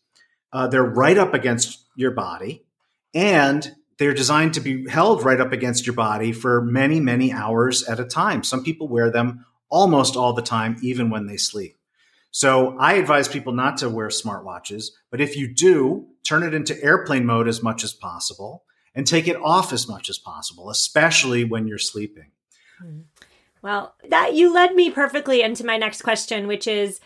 uh, 0.53 0.67
they're 0.69 0.83
right 0.83 1.17
up 1.17 1.35
against 1.35 1.87
your 1.97 2.11
body 2.11 2.65
and 3.15 3.75
they're 3.99 4.15
designed 4.15 4.55
to 4.55 4.61
be 4.61 4.89
held 4.89 5.25
right 5.25 5.41
up 5.41 5.53
against 5.53 5.87
your 5.87 5.95
body 5.95 6.33
for 6.33 6.61
many, 6.63 6.99
many 6.99 7.33
hours 7.33 7.85
at 7.85 8.01
a 8.01 8.05
time. 8.05 8.43
Some 8.43 8.65
people 8.65 8.89
wear 8.89 9.11
them 9.11 9.47
almost 9.69 10.17
all 10.17 10.33
the 10.33 10.43
time, 10.43 10.77
even 10.83 11.09
when 11.09 11.27
they 11.27 11.37
sleep. 11.37 11.79
So 12.31 12.77
I 12.79 12.95
advise 12.95 13.29
people 13.29 13.53
not 13.53 13.77
to 13.79 13.91
wear 13.91 14.09
smartwatches, 14.09 14.87
but 15.11 15.21
if 15.21 15.37
you 15.37 15.53
do, 15.53 16.09
turn 16.25 16.43
it 16.43 16.55
into 16.55 16.83
airplane 16.83 17.27
mode 17.27 17.47
as 17.47 17.63
much 17.63 17.85
as 17.85 17.93
possible 17.93 18.65
and 18.95 19.07
take 19.07 19.29
it 19.29 19.37
off 19.37 19.73
as 19.73 19.89
much 19.89 20.09
as 20.09 20.19
possible, 20.19 20.71
especially 20.71 21.45
when 21.45 21.67
you're 21.67 21.79
sleeping. 21.79 22.31
Hmm. 22.79 23.01
Well, 23.63 23.95
that 24.09 24.35
you 24.35 24.53
led 24.53 24.75
me 24.75 24.91
perfectly 24.91 25.43
into 25.43 25.65
my 25.65 25.77
next 25.77 26.03
question, 26.03 26.47
which 26.47 26.67
is 26.67 27.01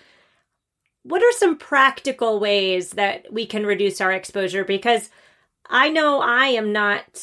what 1.03 1.23
are 1.23 1.33
some 1.33 1.57
practical 1.57 2.41
ways 2.41 2.91
that 2.93 3.33
we 3.33 3.47
can 3.47 3.67
reduce 3.67 4.01
our 4.01 4.11
exposure? 4.11 4.65
Because 4.65 5.11
I 5.69 5.89
know 5.91 6.21
I 6.21 6.47
am 6.47 6.73
not 6.73 7.21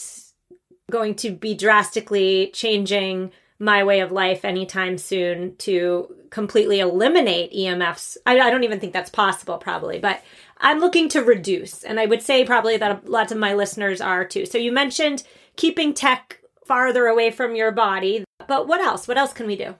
going 0.92 1.16
to 1.16 1.32
be 1.32 1.56
drastically 1.56 2.52
changing 2.54 3.32
my 3.60 3.84
way 3.84 4.02
of 4.02 4.12
life 4.12 4.46
anytime 4.46 4.98
soon 4.98 5.56
to 5.58 6.14
completely 6.30 6.80
eliminate 6.80 7.54
EMFs. 7.54 8.18
I, 8.26 8.40
I, 8.40 8.50
don't 8.50 8.64
even 8.64 8.80
think 8.80 8.94
that's 8.94 9.10
possible, 9.10 9.58
probably, 9.58 10.00
but 10.00 10.22
I'm 10.64 10.80
looking 10.80 11.10
to 11.10 11.22
reduce. 11.22 11.84
And 11.84 12.00
I 12.00 12.06
would 12.06 12.22
say 12.22 12.46
probably 12.46 12.78
that 12.78 13.08
lots 13.08 13.32
of 13.32 13.38
my 13.38 13.54
listeners 13.54 14.02
are 14.02 14.26
too. 14.26 14.46
So 14.46 14.58
you 14.58 14.72
mentioned 14.72 15.24
keeping 15.58 15.94
tech 15.94 16.40
farther 16.66 17.06
away 17.06 17.30
from 17.30 17.56
your 17.56 17.72
body, 17.72 18.24
but 18.48 18.68
what 18.68 18.80
else? 18.80 19.08
What 19.08 19.18
else 19.18 19.34
can 19.34 19.46
we 19.46 19.58
do? 19.58 19.76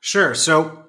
Sure. 0.00 0.34
So 0.34 0.84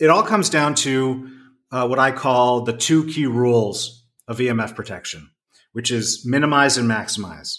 it 0.00 0.08
all 0.08 0.22
comes 0.22 0.48
down 0.48 0.74
to 0.76 1.30
uh, 1.70 1.86
what 1.86 1.98
I 1.98 2.10
call 2.10 2.62
the 2.62 2.72
two 2.72 3.06
key 3.06 3.26
rules 3.26 4.06
of 4.26 4.38
EMF 4.38 4.74
protection, 4.74 5.30
which 5.72 5.90
is 5.90 6.24
minimize 6.24 6.78
and 6.78 6.90
maximize. 6.90 7.58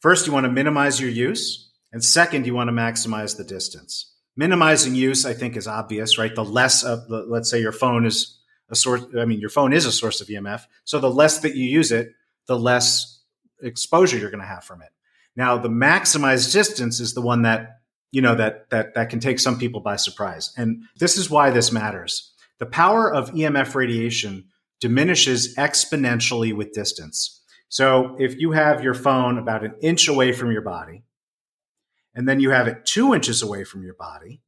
First, 0.00 0.28
you 0.28 0.32
want 0.32 0.44
to 0.44 0.52
minimize 0.52 1.00
your 1.00 1.10
use. 1.10 1.72
And 1.92 2.04
second, 2.04 2.46
you 2.46 2.54
want 2.54 2.68
to 2.68 2.74
maximize 2.74 3.36
the 3.36 3.44
distance. 3.44 4.14
Minimizing 4.36 4.94
use, 4.94 5.26
I 5.26 5.32
think, 5.32 5.56
is 5.56 5.66
obvious, 5.66 6.16
right? 6.16 6.32
The 6.32 6.44
less 6.44 6.84
of, 6.84 7.08
the, 7.08 7.24
let's 7.26 7.50
say 7.50 7.60
your 7.60 7.72
phone 7.72 8.06
is 8.06 8.37
a 8.70 8.76
source, 8.76 9.04
I 9.18 9.24
mean, 9.24 9.40
your 9.40 9.50
phone 9.50 9.72
is 9.72 9.86
a 9.86 9.92
source 9.92 10.20
of 10.20 10.28
EMF. 10.28 10.62
So 10.84 10.98
the 10.98 11.10
less 11.10 11.40
that 11.40 11.56
you 11.56 11.64
use 11.64 11.92
it, 11.92 12.12
the 12.46 12.58
less 12.58 13.20
exposure 13.62 14.18
you're 14.18 14.30
going 14.30 14.42
to 14.42 14.46
have 14.46 14.64
from 14.64 14.82
it. 14.82 14.90
Now, 15.36 15.56
the 15.58 15.68
maximized 15.68 16.52
distance 16.52 17.00
is 17.00 17.14
the 17.14 17.22
one 17.22 17.42
that, 17.42 17.80
you 18.10 18.20
know, 18.20 18.34
that, 18.34 18.70
that, 18.70 18.94
that 18.94 19.10
can 19.10 19.20
take 19.20 19.38
some 19.38 19.58
people 19.58 19.80
by 19.80 19.96
surprise. 19.96 20.52
And 20.56 20.84
this 20.98 21.16
is 21.16 21.30
why 21.30 21.50
this 21.50 21.72
matters. 21.72 22.32
The 22.58 22.66
power 22.66 23.12
of 23.12 23.30
EMF 23.30 23.74
radiation 23.74 24.46
diminishes 24.80 25.54
exponentially 25.56 26.54
with 26.54 26.72
distance. 26.72 27.40
So 27.68 28.16
if 28.18 28.38
you 28.38 28.52
have 28.52 28.82
your 28.82 28.94
phone 28.94 29.38
about 29.38 29.64
an 29.64 29.74
inch 29.80 30.08
away 30.08 30.32
from 30.32 30.50
your 30.50 30.62
body, 30.62 31.04
and 32.14 32.28
then 32.28 32.40
you 32.40 32.50
have 32.50 32.66
it 32.66 32.84
two 32.84 33.14
inches 33.14 33.42
away 33.42 33.64
from 33.64 33.82
your 33.82 33.94
body, 33.94 34.40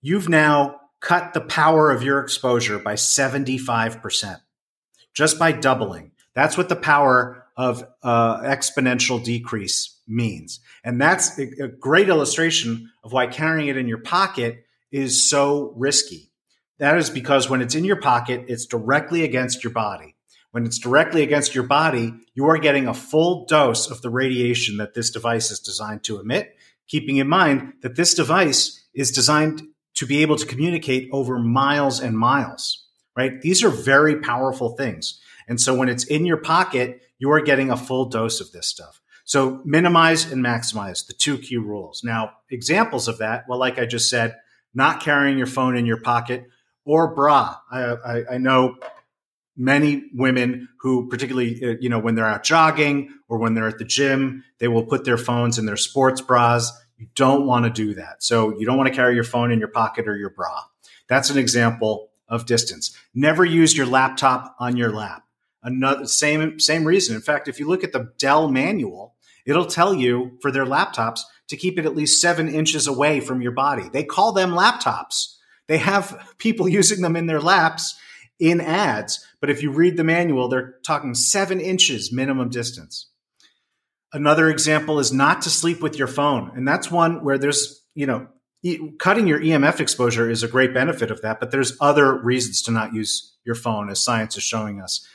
you've 0.00 0.28
now 0.28 0.80
cut 1.00 1.32
the 1.32 1.40
power 1.40 1.90
of 1.90 2.02
your 2.02 2.20
exposure 2.20 2.78
by 2.78 2.94
75%, 2.94 4.40
just 5.14 5.38
by 5.38 5.52
doubling. 5.52 6.12
That's 6.34 6.56
what 6.56 6.68
the 6.68 6.76
power 6.76 7.46
of 7.56 7.84
uh, 8.02 8.40
exponential 8.42 9.22
decrease 9.22 9.98
means. 10.06 10.60
And 10.84 11.00
that's 11.00 11.38
a, 11.38 11.64
a 11.64 11.68
great 11.68 12.08
illustration 12.08 12.90
of 13.02 13.12
why 13.12 13.26
carrying 13.26 13.68
it 13.68 13.76
in 13.76 13.88
your 13.88 13.98
pocket 13.98 14.64
is 14.92 15.28
so 15.28 15.72
risky. 15.76 16.30
That 16.78 16.96
is 16.96 17.10
because 17.10 17.50
when 17.50 17.60
it's 17.60 17.74
in 17.74 17.84
your 17.84 18.00
pocket, 18.00 18.44
it's 18.48 18.66
directly 18.66 19.24
against 19.24 19.64
your 19.64 19.72
body. 19.72 20.14
When 20.52 20.64
it's 20.64 20.78
directly 20.78 21.22
against 21.22 21.54
your 21.54 21.64
body, 21.64 22.14
you 22.34 22.46
are 22.46 22.58
getting 22.58 22.86
a 22.86 22.94
full 22.94 23.44
dose 23.46 23.90
of 23.90 24.00
the 24.00 24.10
radiation 24.10 24.78
that 24.78 24.94
this 24.94 25.10
device 25.10 25.50
is 25.50 25.60
designed 25.60 26.04
to 26.04 26.20
emit, 26.20 26.56
keeping 26.86 27.16
in 27.16 27.28
mind 27.28 27.74
that 27.82 27.96
this 27.96 28.14
device 28.14 28.86
is 28.94 29.10
designed 29.10 29.62
to 29.98 30.06
be 30.06 30.22
able 30.22 30.36
to 30.36 30.46
communicate 30.46 31.08
over 31.10 31.40
miles 31.40 31.98
and 31.98 32.16
miles, 32.16 32.86
right? 33.16 33.40
These 33.40 33.64
are 33.64 33.68
very 33.68 34.20
powerful 34.20 34.76
things. 34.76 35.20
And 35.48 35.60
so 35.60 35.74
when 35.74 35.88
it's 35.88 36.04
in 36.04 36.24
your 36.24 36.36
pocket, 36.36 37.00
you 37.18 37.32
are 37.32 37.40
getting 37.40 37.72
a 37.72 37.76
full 37.76 38.04
dose 38.04 38.40
of 38.40 38.52
this 38.52 38.68
stuff. 38.68 39.00
So 39.24 39.60
minimize 39.64 40.30
and 40.30 40.44
maximize 40.44 41.04
the 41.04 41.14
two 41.14 41.36
key 41.36 41.56
rules. 41.56 42.02
Now, 42.04 42.30
examples 42.48 43.08
of 43.08 43.18
that, 43.18 43.46
well, 43.48 43.58
like 43.58 43.80
I 43.80 43.86
just 43.86 44.08
said, 44.08 44.36
not 44.72 45.00
carrying 45.00 45.36
your 45.36 45.48
phone 45.48 45.76
in 45.76 45.84
your 45.84 46.00
pocket 46.00 46.44
or 46.84 47.12
bra. 47.12 47.56
I, 47.68 47.82
I, 47.82 48.24
I 48.34 48.38
know 48.38 48.76
many 49.56 50.04
women 50.14 50.68
who 50.80 51.08
particularly 51.08 51.58
uh, 51.64 51.74
you 51.80 51.88
know 51.88 51.98
when 51.98 52.14
they're 52.14 52.24
out 52.24 52.44
jogging 52.44 53.12
or 53.28 53.38
when 53.38 53.54
they're 53.54 53.66
at 53.66 53.78
the 53.78 53.84
gym 53.84 54.44
they 54.60 54.68
will 54.68 54.84
put 54.84 55.04
their 55.04 55.18
phones 55.18 55.58
in 55.58 55.66
their 55.66 55.76
sports 55.76 56.20
bras 56.20 56.70
you 56.98 57.06
don't 57.14 57.46
want 57.46 57.64
to 57.64 57.70
do 57.70 57.94
that. 57.94 58.22
So 58.22 58.58
you 58.58 58.66
don't 58.66 58.76
want 58.76 58.88
to 58.88 58.94
carry 58.94 59.14
your 59.14 59.24
phone 59.24 59.50
in 59.50 59.58
your 59.58 59.68
pocket 59.68 60.08
or 60.08 60.16
your 60.16 60.30
bra. 60.30 60.64
That's 61.08 61.30
an 61.30 61.38
example 61.38 62.10
of 62.28 62.44
distance. 62.44 62.94
Never 63.14 63.44
use 63.44 63.76
your 63.76 63.86
laptop 63.86 64.54
on 64.58 64.76
your 64.76 64.92
lap. 64.92 65.24
Another 65.62 66.06
same 66.06 66.60
same 66.60 66.84
reason. 66.84 67.14
In 67.14 67.22
fact 67.22 67.48
if 67.48 67.58
you 67.58 67.66
look 67.66 67.82
at 67.82 67.92
the 67.92 68.12
dell 68.18 68.48
manual 68.48 69.14
it'll 69.46 69.66
tell 69.66 69.94
you 69.94 70.36
for 70.42 70.52
their 70.52 70.66
laptops 70.66 71.20
to 71.48 71.56
keep 71.56 71.78
it 71.78 71.86
at 71.86 71.96
least 71.96 72.20
seven 72.20 72.48
inches 72.48 72.86
away 72.86 73.20
from 73.20 73.40
your 73.40 73.52
body. 73.52 73.88
They 73.88 74.04
call 74.04 74.32
them 74.32 74.50
laptops. 74.50 75.36
They 75.66 75.78
have 75.78 76.34
people 76.38 76.68
using 76.80 77.00
them 77.00 77.16
in 77.16 77.26
their 77.26 77.40
laps 77.40 77.98
in 78.38 78.60
ads. 78.60 79.24
But 79.40 79.50
if 79.50 79.62
you 79.62 79.70
read 79.70 79.96
the 79.96 80.04
manual, 80.04 80.48
they're 80.48 80.76
talking 80.84 81.14
seven 81.14 81.60
inches 81.60 82.12
minimum 82.12 82.50
distance. 82.50 83.07
Another 84.12 84.48
example 84.48 84.98
is 84.98 85.12
not 85.12 85.42
to 85.42 85.50
sleep 85.50 85.80
with 85.82 85.98
your 85.98 86.06
phone. 86.06 86.50
And 86.54 86.66
that's 86.66 86.90
one 86.90 87.22
where 87.22 87.38
there's, 87.38 87.82
you 87.94 88.06
know, 88.06 88.28
cutting 88.98 89.26
your 89.26 89.40
EMF 89.40 89.80
exposure 89.80 90.30
is 90.30 90.42
a 90.42 90.48
great 90.48 90.74
benefit 90.74 91.10
of 91.10 91.22
that, 91.22 91.40
but 91.40 91.50
there's 91.50 91.76
other 91.80 92.16
reasons 92.16 92.62
to 92.62 92.70
not 92.70 92.94
use 92.94 93.34
your 93.44 93.54
phone, 93.54 93.88
as 93.90 94.02
science 94.02 94.36
is 94.36 94.42
showing 94.42 94.80
us. 94.80 95.06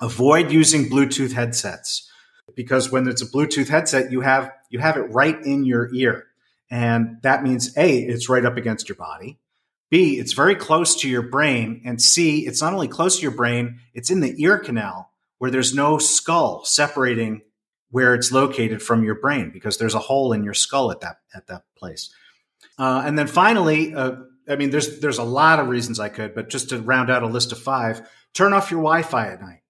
Avoid 0.00 0.50
using 0.50 0.88
Bluetooth 0.88 1.32
headsets 1.32 2.10
because 2.54 2.90
when 2.90 3.06
it's 3.08 3.22
a 3.22 3.26
Bluetooth 3.26 3.68
headset, 3.68 4.10
you 4.10 4.20
have 4.20 4.52
you 4.70 4.78
have 4.78 4.96
it 4.96 5.12
right 5.12 5.38
in 5.44 5.64
your 5.64 5.92
ear, 5.94 6.26
and 6.70 7.18
that 7.22 7.42
means 7.42 7.76
a 7.76 7.98
it's 7.98 8.28
right 8.28 8.44
up 8.44 8.56
against 8.56 8.88
your 8.88 8.96
body. 8.96 9.38
B, 9.90 10.18
it's 10.18 10.32
very 10.32 10.54
close 10.54 10.94
to 11.00 11.08
your 11.08 11.22
brain. 11.22 11.82
And 11.84 12.00
C, 12.00 12.46
it's 12.46 12.62
not 12.62 12.72
only 12.72 12.88
close 12.88 13.16
to 13.16 13.22
your 13.22 13.32
brain, 13.32 13.80
it's 13.92 14.10
in 14.10 14.20
the 14.20 14.34
ear 14.40 14.58
canal 14.58 15.10
where 15.38 15.50
there's 15.50 15.74
no 15.74 15.98
skull 15.98 16.64
separating 16.64 17.42
where 17.90 18.14
it's 18.14 18.32
located 18.32 18.82
from 18.82 19.04
your 19.04 19.16
brain 19.16 19.50
because 19.52 19.78
there's 19.78 19.94
a 19.94 19.98
hole 19.98 20.32
in 20.32 20.44
your 20.44 20.54
skull 20.54 20.90
at 20.90 21.00
that 21.00 21.16
at 21.34 21.46
that 21.48 21.62
place. 21.76 22.14
Uh, 22.78 23.02
and 23.04 23.18
then 23.18 23.26
finally, 23.26 23.94
uh, 23.94 24.12
I 24.48 24.56
mean, 24.56 24.70
there's 24.70 25.00
there's 25.00 25.18
a 25.18 25.24
lot 25.24 25.58
of 25.58 25.68
reasons 25.68 26.00
I 26.00 26.08
could, 26.08 26.34
but 26.34 26.48
just 26.48 26.70
to 26.70 26.78
round 26.78 27.10
out 27.10 27.22
a 27.22 27.26
list 27.26 27.52
of 27.52 27.58
five, 27.58 28.08
turn 28.34 28.52
off 28.52 28.70
your 28.70 28.80
Wi-Fi 28.80 29.28
at 29.28 29.40
night. 29.40 29.60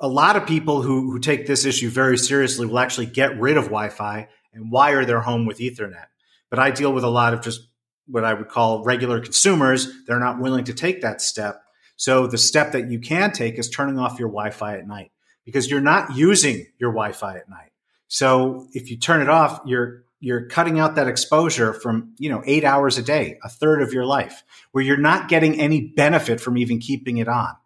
A 0.00 0.08
lot 0.08 0.36
of 0.36 0.46
people 0.46 0.82
who 0.82 1.12
who 1.12 1.18
take 1.18 1.46
this 1.46 1.64
issue 1.64 1.90
very 1.90 2.18
seriously 2.18 2.66
will 2.66 2.78
actually 2.78 3.06
get 3.06 3.38
rid 3.38 3.56
of 3.56 3.64
Wi-Fi 3.64 4.28
and 4.52 4.70
wire 4.70 5.04
their 5.04 5.20
home 5.20 5.46
with 5.46 5.58
Ethernet. 5.58 6.06
But 6.50 6.58
I 6.58 6.70
deal 6.70 6.92
with 6.92 7.04
a 7.04 7.08
lot 7.08 7.32
of 7.32 7.42
just 7.42 7.60
what 8.06 8.24
I 8.24 8.34
would 8.34 8.48
call 8.48 8.82
regular 8.82 9.20
consumers, 9.20 9.88
they're 10.06 10.18
not 10.18 10.40
willing 10.40 10.64
to 10.64 10.74
take 10.74 11.02
that 11.02 11.20
step. 11.20 11.62
So 11.96 12.26
the 12.26 12.38
step 12.38 12.72
that 12.72 12.90
you 12.90 12.98
can 12.98 13.30
take 13.30 13.58
is 13.58 13.70
turning 13.70 13.98
off 13.98 14.18
your 14.18 14.28
Wi-Fi 14.28 14.78
at 14.78 14.86
night 14.86 15.11
because 15.44 15.70
you're 15.70 15.80
not 15.80 16.16
using 16.16 16.66
your 16.78 16.90
Wi-Fi 16.90 17.36
at 17.36 17.48
night. 17.48 17.72
So 18.08 18.68
if 18.72 18.90
you 18.90 18.96
turn 18.96 19.22
it 19.22 19.28
off, 19.28 19.60
you're 19.64 20.04
you're 20.22 20.46
cutting 20.46 20.78
out 20.78 20.94
that 20.94 21.08
exposure 21.08 21.72
from, 21.72 22.14
you 22.16 22.30
know, 22.30 22.44
8 22.46 22.64
hours 22.64 22.96
a 22.96 23.02
day, 23.02 23.38
a 23.42 23.48
third 23.48 23.82
of 23.82 23.92
your 23.92 24.06
life, 24.06 24.44
where 24.70 24.84
you're 24.84 24.96
not 24.96 25.28
getting 25.28 25.60
any 25.60 25.80
benefit 25.80 26.40
from 26.40 26.56
even 26.56 26.78
keeping 26.78 27.18
it 27.18 27.26
on. 27.26 27.56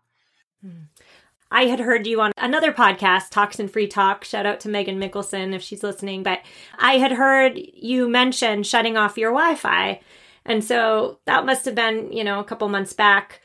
Hmm. 0.62 0.84
I 1.50 1.66
had 1.66 1.80
heard 1.80 2.06
you 2.06 2.22
on 2.22 2.32
another 2.38 2.72
podcast, 2.72 3.28
Toxin 3.30 3.68
Free 3.68 3.86
Talk. 3.86 4.24
Shout 4.24 4.46
out 4.46 4.60
to 4.60 4.70
Megan 4.70 4.98
Mickelson 4.98 5.54
if 5.54 5.62
she's 5.62 5.82
listening. 5.82 6.22
But 6.22 6.40
I 6.78 6.96
had 6.96 7.12
heard 7.12 7.58
you 7.58 8.08
mention 8.08 8.62
shutting 8.62 8.96
off 8.96 9.18
your 9.18 9.32
Wi 9.32 9.54
Fi. 9.54 10.00
And 10.46 10.64
so 10.64 11.18
that 11.26 11.44
must 11.44 11.66
have 11.66 11.74
been, 11.74 12.10
you 12.10 12.24
know, 12.24 12.40
a 12.40 12.44
couple 12.44 12.68
months 12.70 12.94
back. 12.94 13.42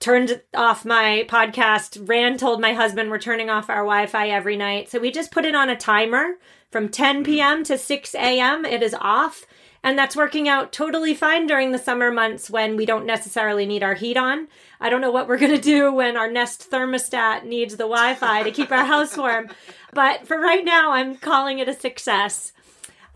Turned 0.00 0.40
off 0.54 0.84
my 0.84 1.26
podcast, 1.28 2.08
ran, 2.08 2.38
told 2.38 2.60
my 2.60 2.72
husband 2.72 3.10
we're 3.10 3.18
turning 3.18 3.50
off 3.50 3.68
our 3.68 3.84
Wi 3.84 4.06
Fi 4.06 4.28
every 4.30 4.56
night. 4.56 4.88
So 4.88 5.00
we 5.00 5.10
just 5.10 5.32
put 5.32 5.44
it 5.44 5.56
on 5.56 5.68
a 5.68 5.76
timer 5.76 6.34
from 6.70 6.88
10 6.88 7.16
mm-hmm. 7.16 7.22
p.m. 7.24 7.64
to 7.64 7.76
6 7.76 8.14
a.m. 8.14 8.64
It 8.64 8.82
is 8.82 8.94
off. 9.00 9.44
And 9.82 9.98
that's 9.98 10.16
working 10.16 10.48
out 10.48 10.72
totally 10.72 11.14
fine 11.14 11.46
during 11.46 11.72
the 11.72 11.78
summer 11.78 12.10
months 12.10 12.50
when 12.50 12.76
we 12.76 12.84
don't 12.84 13.06
necessarily 13.06 13.64
need 13.64 13.82
our 13.82 13.94
heat 13.94 14.16
on. 14.16 14.48
I 14.80 14.90
don't 14.90 15.00
know 15.00 15.10
what 15.10 15.28
we're 15.28 15.38
going 15.38 15.54
to 15.54 15.60
do 15.60 15.92
when 15.92 16.16
our 16.16 16.30
Nest 16.30 16.70
thermostat 16.70 17.44
needs 17.44 17.76
the 17.76 17.84
Wi 17.84 18.14
Fi 18.14 18.42
to 18.42 18.50
keep 18.50 18.70
our 18.70 18.84
house 18.84 19.16
warm. 19.16 19.48
But 19.92 20.26
for 20.26 20.38
right 20.38 20.64
now, 20.64 20.92
I'm 20.92 21.16
calling 21.16 21.58
it 21.58 21.68
a 21.68 21.74
success. 21.74 22.52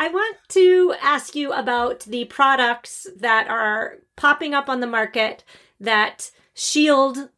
I 0.01 0.09
want 0.09 0.37
to 0.49 0.95
ask 1.01 1.37
you 1.37 1.53
about 1.53 2.01
the 2.01 2.25
products 2.25 3.07
that 3.17 3.49
are 3.49 3.99
popping 4.17 4.55
up 4.55 4.69
on 4.69 4.81
the 4.81 4.87
market 4.87 5.45
that 5.79 6.31
shield 6.63 7.29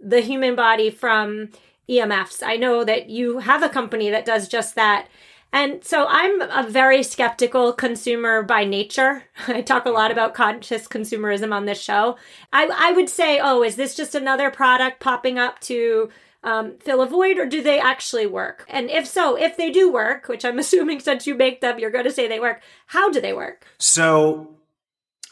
the 0.00 0.20
human 0.20 0.56
body 0.56 0.90
from 0.90 1.50
EMFs. 1.88 2.42
I 2.44 2.56
know 2.56 2.84
that 2.84 3.08
you 3.08 3.38
have 3.38 3.62
a 3.62 3.68
company 3.68 4.10
that 4.10 4.24
does 4.24 4.48
just 4.48 4.74
that. 4.74 5.08
And 5.52 5.84
so 5.84 6.06
I'm 6.08 6.40
a 6.42 6.68
very 6.68 7.02
skeptical 7.02 7.72
consumer 7.72 8.42
by 8.42 8.64
nature. 8.64 9.24
I 9.48 9.62
talk 9.62 9.84
a 9.84 9.90
lot 9.90 10.10
about 10.10 10.34
conscious 10.34 10.88
consumerism 10.88 11.52
on 11.52 11.66
this 11.66 11.80
show. 11.80 12.16
I, 12.52 12.70
I 12.76 12.92
would 12.92 13.08
say, 13.08 13.38
oh, 13.40 13.62
is 13.62 13.76
this 13.76 13.94
just 13.94 14.14
another 14.14 14.50
product 14.50 15.00
popping 15.00 15.38
up 15.38 15.60
to 15.60 16.08
um, 16.42 16.78
fill 16.78 17.02
a 17.02 17.06
void 17.06 17.38
or 17.38 17.46
do 17.46 17.62
they 17.62 17.78
actually 17.78 18.26
work? 18.26 18.64
And 18.68 18.90
if 18.90 19.06
so, 19.06 19.36
if 19.36 19.56
they 19.56 19.70
do 19.70 19.92
work, 19.92 20.28
which 20.28 20.44
I'm 20.44 20.58
assuming 20.64 21.00
since 21.00 21.26
you 21.26 21.34
make 21.34 21.60
them, 21.60 21.78
you're 21.78 21.90
going 21.90 22.04
to 22.04 22.12
say 22.12 22.26
they 22.26 22.40
work, 22.40 22.62
how 22.86 23.10
do 23.10 23.20
they 23.20 23.32
work? 23.32 23.64
So, 23.78 24.56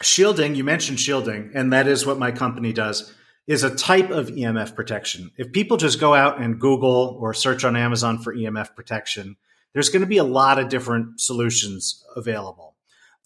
shielding, 0.01 0.55
you 0.55 0.63
mentioned 0.63 0.99
shielding, 0.99 1.51
and 1.53 1.73
that 1.73 1.87
is 1.87 2.05
what 2.05 2.19
my 2.19 2.31
company 2.31 2.73
does 2.73 3.13
is 3.47 3.63
a 3.63 3.75
type 3.75 4.11
of 4.11 4.27
EMF 4.27 4.75
protection. 4.75 5.31
If 5.35 5.51
people 5.51 5.77
just 5.77 5.99
go 5.99 6.13
out 6.13 6.39
and 6.39 6.59
Google 6.59 7.17
or 7.19 7.33
search 7.33 7.63
on 7.63 7.75
Amazon 7.75 8.19
for 8.19 8.35
EMF 8.35 8.75
protection, 8.75 9.37
there's 9.73 9.89
going 9.89 10.01
to 10.01 10.07
be 10.07 10.17
a 10.17 10.23
lot 10.23 10.59
of 10.59 10.69
different 10.69 11.19
solutions 11.19 12.03
available. 12.15 12.75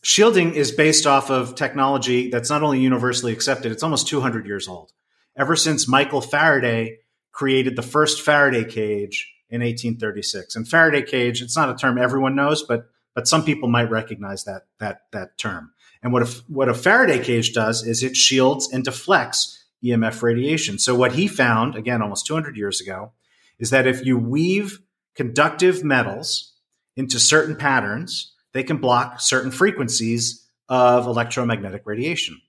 Shielding 0.01 0.53
is 0.53 0.71
based 0.71 1.05
off 1.05 1.29
of 1.29 1.55
technology 1.55 2.29
that's 2.29 2.49
not 2.49 2.63
only 2.63 2.79
universally 2.79 3.33
accepted, 3.33 3.71
it's 3.71 3.83
almost 3.83 4.07
200 4.07 4.45
years 4.45 4.67
old. 4.67 4.93
Ever 5.37 5.57
since 5.57 5.89
Michael 5.89 6.21
Faraday 6.21 6.99
created 7.33 7.75
the 7.75 7.81
first 7.81 8.21
Faraday 8.21 8.63
cage 8.63 9.29
in 9.49 9.61
1836. 9.61 10.55
And 10.55 10.67
Faraday 10.67 11.01
cage, 11.01 11.41
it's 11.41 11.55
not 11.55 11.69
a 11.69 11.75
term 11.75 11.97
everyone 11.97 12.35
knows, 12.35 12.63
but 12.63 12.89
but 13.13 13.27
some 13.27 13.43
people 13.43 13.69
might 13.69 13.91
recognize 13.91 14.45
that 14.45 14.63
that 14.79 15.01
that 15.11 15.37
term. 15.37 15.73
And 16.03 16.11
what 16.11 16.23
a, 16.23 16.43
what 16.47 16.69
a 16.69 16.73
Faraday 16.73 17.23
cage 17.23 17.53
does 17.53 17.87
is 17.87 18.03
it 18.03 18.15
shields 18.15 18.71
and 18.71 18.83
deflects 18.83 19.63
EMF 19.83 20.21
radiation. 20.21 20.77
So 20.77 20.93
what 20.95 21.13
he 21.13 21.27
found, 21.27 21.75
again, 21.75 22.01
almost 22.01 22.27
200 22.27 22.57
years 22.57 22.81
ago, 22.81 23.13
is 23.57 23.69
that 23.69 23.87
if 23.87 24.05
you 24.05 24.17
weave 24.17 24.81
conductive 25.15 25.83
metals 25.83 26.53
into 26.95 27.19
certain 27.19 27.55
patterns, 27.55 28.33
they 28.51 28.63
can 28.63 28.77
block 28.77 29.21
certain 29.21 29.51
frequencies 29.51 30.45
of 30.69 31.07
electromagnetic 31.07 31.83
radiation. 31.85 32.41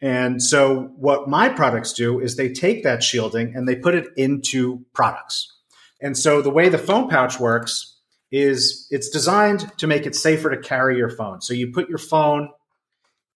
And 0.00 0.42
so 0.42 0.92
what 0.96 1.28
my 1.28 1.48
products 1.48 1.92
do 1.92 2.20
is 2.20 2.36
they 2.36 2.52
take 2.52 2.84
that 2.84 3.02
shielding 3.02 3.54
and 3.54 3.68
they 3.68 3.76
put 3.76 3.94
it 3.94 4.08
into 4.16 4.84
products. 4.94 5.52
And 6.00 6.16
so 6.16 6.40
the 6.40 6.50
way 6.50 6.68
the 6.68 6.78
phone 6.78 7.08
pouch 7.08 7.40
works 7.40 7.96
is 8.30 8.86
it's 8.90 9.08
designed 9.08 9.76
to 9.78 9.86
make 9.86 10.06
it 10.06 10.14
safer 10.14 10.50
to 10.50 10.60
carry 10.60 10.96
your 10.96 11.10
phone. 11.10 11.40
So 11.40 11.54
you 11.54 11.72
put 11.72 11.88
your 11.88 11.98
phone 11.98 12.50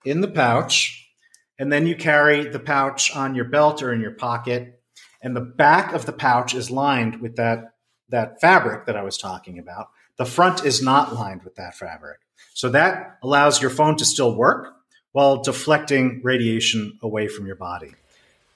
in 0.04 0.20
the 0.20 0.28
pouch 0.28 1.08
and 1.58 1.72
then 1.72 1.86
you 1.86 1.94
carry 1.94 2.48
the 2.48 2.58
pouch 2.58 3.14
on 3.14 3.34
your 3.34 3.44
belt 3.44 3.82
or 3.82 3.92
in 3.92 4.00
your 4.00 4.12
pocket 4.12 4.80
and 5.22 5.36
the 5.36 5.40
back 5.40 5.92
of 5.92 6.06
the 6.06 6.12
pouch 6.12 6.54
is 6.54 6.70
lined 6.70 7.20
with 7.20 7.36
that 7.36 7.74
that 8.08 8.40
fabric 8.40 8.86
that 8.86 8.96
I 8.96 9.02
was 9.02 9.16
talking 9.16 9.58
about. 9.58 9.88
The 10.16 10.26
front 10.26 10.64
is 10.66 10.82
not 10.82 11.14
lined 11.14 11.42
with 11.44 11.54
that 11.54 11.74
fabric. 11.74 12.18
So 12.52 12.68
that 12.70 13.18
allows 13.22 13.62
your 13.62 13.70
phone 13.70 13.96
to 13.96 14.04
still 14.04 14.34
work 14.36 14.74
while 15.12 15.42
deflecting 15.42 16.20
radiation 16.22 16.98
away 17.02 17.28
from 17.28 17.46
your 17.46 17.56
body. 17.56 17.94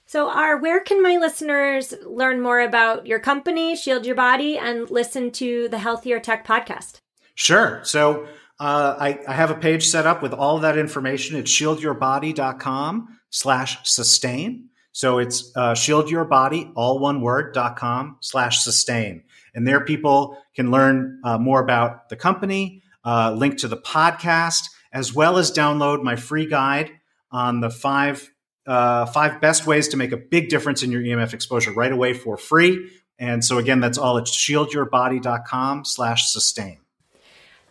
So, 0.08 0.30
R, 0.30 0.56
where 0.56 0.80
can 0.80 1.02
my 1.02 1.16
listeners 1.16 1.92
learn 2.04 2.40
more 2.40 2.60
about 2.60 3.06
your 3.06 3.18
company, 3.18 3.74
Shield 3.74 4.06
Your 4.06 4.14
Body, 4.14 4.56
and 4.56 4.88
listen 4.88 5.32
to 5.32 5.68
the 5.68 5.78
Healthier 5.78 6.20
Tech 6.20 6.46
podcast? 6.46 7.00
Sure. 7.34 7.80
So, 7.82 8.28
uh, 8.58 8.96
I, 8.98 9.18
I, 9.28 9.34
have 9.34 9.50
a 9.50 9.54
page 9.54 9.86
set 9.86 10.06
up 10.06 10.22
with 10.22 10.32
all 10.32 10.60
that 10.60 10.78
information. 10.78 11.36
It's 11.36 11.50
shieldyourbody.com 11.50 13.18
slash 13.28 13.78
sustain. 13.88 14.70
So 14.92 15.18
it's 15.18 15.52
uh, 15.54 15.72
shieldyourbody, 15.72 16.72
all 16.74 16.98
one 16.98 17.20
word, 17.20 17.52
dot 17.52 17.76
com 17.76 18.16
slash 18.20 18.60
sustain. 18.60 19.24
And 19.54 19.68
there 19.68 19.84
people 19.84 20.38
can 20.54 20.70
learn 20.70 21.20
uh, 21.22 21.36
more 21.36 21.60
about 21.60 22.08
the 22.08 22.16
company, 22.16 22.82
uh, 23.04 23.32
link 23.32 23.58
to 23.58 23.68
the 23.68 23.76
podcast, 23.76 24.70
as 24.90 25.12
well 25.12 25.36
as 25.36 25.52
download 25.52 26.02
my 26.02 26.16
free 26.16 26.46
guide 26.46 26.92
on 27.30 27.60
the 27.60 27.68
five 27.68 28.32
uh, 28.66 29.04
five 29.06 29.40
best 29.40 29.66
ways 29.66 29.88
to 29.88 29.98
make 29.98 30.12
a 30.12 30.16
big 30.16 30.48
difference 30.48 30.82
in 30.82 30.90
your 30.90 31.02
EMF 31.02 31.34
exposure 31.34 31.72
right 31.72 31.92
away 31.92 32.14
for 32.14 32.38
free. 32.38 32.90
And 33.18 33.44
so 33.44 33.58
again, 33.58 33.80
that's 33.80 33.98
all 33.98 34.18
at 34.18 34.24
shieldyourbody.com 34.24 35.84
slash 35.84 36.30
sustain. 36.30 36.78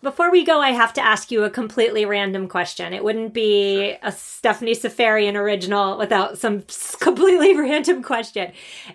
Before 0.06 0.30
we 0.30 0.46
go, 0.46 0.62
I 0.62 0.70
have 0.70 0.94
to 0.94 1.02
ask 1.02 1.32
you 1.32 1.46
a 1.46 1.50
completely 1.50 2.06
random 2.06 2.48
question. 2.48 2.94
It 2.94 3.04
wouldn't 3.04 3.34
be 3.34 3.96
a 4.04 4.12
Stephanie 4.12 4.76
Seferian 4.76 5.34
original 5.34 5.98
without 5.98 6.38
some 6.38 6.64
completely 7.00 7.58
random 7.60 8.04
question. 8.04 8.52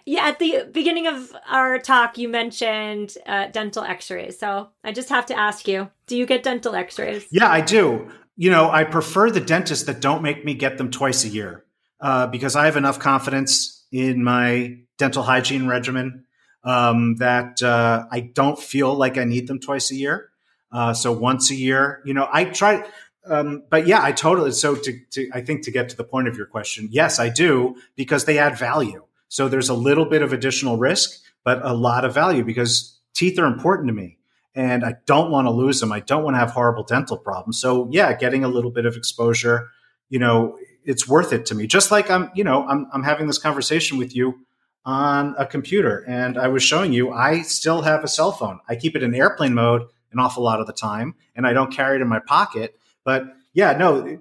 Yeah, 0.07 0.29
at 0.29 0.39
the 0.39 0.69
beginning 0.71 1.09
of 1.09 1.35
our 1.49 1.81
talk, 1.81 2.17
you 2.17 2.29
mentioned 2.29 3.17
uh, 3.27 3.49
dental 3.49 3.83
x-rays. 3.83 4.39
So 4.39 4.69
I 4.85 4.93
just 4.93 5.09
have 5.09 5.27
to 5.27 5.37
ask 5.37 5.67
you, 5.67 5.91
do 6.07 6.17
you 6.17 6.27
get 6.27 6.45
dental 6.45 6.77
x-rays? 6.77 7.27
Yeah, 7.33 7.51
I 7.51 7.61
do. 7.61 8.09
You 8.37 8.53
know, 8.53 8.71
I 8.71 8.85
prefer 8.85 9.33
the 9.33 9.41
dentists 9.41 9.87
that 9.87 10.01
don't 10.01 10.23
make 10.23 10.45
me 10.45 10.55
get 10.55 10.79
them 10.79 10.93
twice 10.93 11.25
a 11.25 11.29
year 11.29 11.65
uh, 12.01 12.29
because 12.29 12.55
I 12.55 12.67
have 12.67 12.77
enough 12.77 13.01
confidence 13.01 13.85
in 13.91 14.23
my 14.23 14.77
dental 14.97 15.25
hygiene 15.25 15.67
regimen 15.67 16.27
um, 16.63 17.17
that 17.17 17.61
uh, 17.65 18.07
I 18.13 18.21
don't 18.21 18.61
feel 18.61 18.95
like 18.95 19.19
I 19.19 19.25
need 19.25 19.49
them 19.49 19.59
twice 19.59 19.91
a 19.91 19.97
year. 19.97 20.30
Uh, 20.73 20.95
so 20.95 21.13
once 21.13 21.51
a 21.51 21.55
year, 21.55 22.01
you 22.05 22.15
know, 22.15 22.29
I 22.33 22.45
try. 22.45 22.85
Um, 23.27 23.65
but 23.71 23.87
yeah, 23.87 24.03
I 24.03 24.13
totally. 24.13 24.53
So 24.53 24.75
to, 24.75 24.99
to, 25.13 25.31
I 25.35 25.41
think 25.41 25.63
to 25.65 25.71
get 25.71 25.89
to 25.91 25.97
the 25.97 26.05
point 26.05 26.29
of 26.29 26.37
your 26.37 26.47
question, 26.47 26.89
yes, 26.91 27.19
I 27.19 27.29
do 27.29 27.77
because 27.97 28.25
they 28.25 28.39
add 28.39 28.59
value. 28.59 29.05
So 29.29 29.49
there's 29.49 29.69
a 29.69 29.75
little 29.75 30.07
bit 30.07 30.23
of 30.23 30.33
additional 30.33 30.79
risk, 30.79 31.21
but 31.45 31.65
a 31.65 31.75
lot 31.75 32.05
of 32.05 32.15
value 32.15 32.45
because 32.45 32.99
teeth 33.15 33.39
are 33.39 33.47
important 33.47 33.89
to 33.89 33.95
me 33.95 34.19
and 34.55 34.85
I 34.85 34.97
don't 35.07 35.31
want 35.31 35.47
to 35.47 35.51
lose 35.51 35.81
them. 35.81 35.93
I 35.93 36.01
don't 36.01 36.25
want 36.25 36.35
to 36.35 36.39
have 36.39 36.51
horrible 36.51 36.83
dental 36.83 37.17
problems. 37.17 37.61
So 37.61 37.89
yeah, 37.93 38.17
getting 38.17 38.43
a 38.43 38.49
little 38.49 38.71
bit 38.71 38.87
of 38.87 38.97
exposure, 38.97 39.69
you 40.09 40.19
know, 40.19 40.59
it's 40.85 41.07
worth 41.07 41.33
it 41.33 41.47
to 41.47 41.55
me. 41.55 41.67
Just 41.67 41.91
like 41.91 42.11
I'm, 42.11 42.31
you 42.35 42.43
know, 42.43 42.67
I'm, 42.67 42.87
I'm 42.93 43.03
having 43.03 43.27
this 43.27 43.39
conversation 43.39 43.99
with 43.99 44.17
you 44.17 44.47
on 44.85 45.35
a 45.39 45.47
computer 45.47 46.05
and 46.09 46.39
I 46.39 46.49
was 46.49 46.63
showing 46.63 46.93
you, 46.93 47.13
I 47.13 47.43
still 47.43 47.83
have 47.83 48.03
a 48.03 48.09
cell 48.09 48.33
phone. 48.33 48.61
I 48.69 48.77
keep 48.77 48.97
it 48.97 49.03
in 49.03 49.15
airplane 49.15 49.55
mode 49.55 49.83
an 50.13 50.19
awful 50.19 50.43
lot 50.43 50.61
of 50.61 50.67
the 50.67 50.73
time, 50.73 51.15
and 51.35 51.47
I 51.47 51.53
don't 51.53 51.73
carry 51.73 51.97
it 51.97 52.03
in 52.03 52.09
my 52.09 52.21
pocket. 52.21 52.79
But 53.05 53.25
yeah, 53.53 53.73
no, 53.77 54.19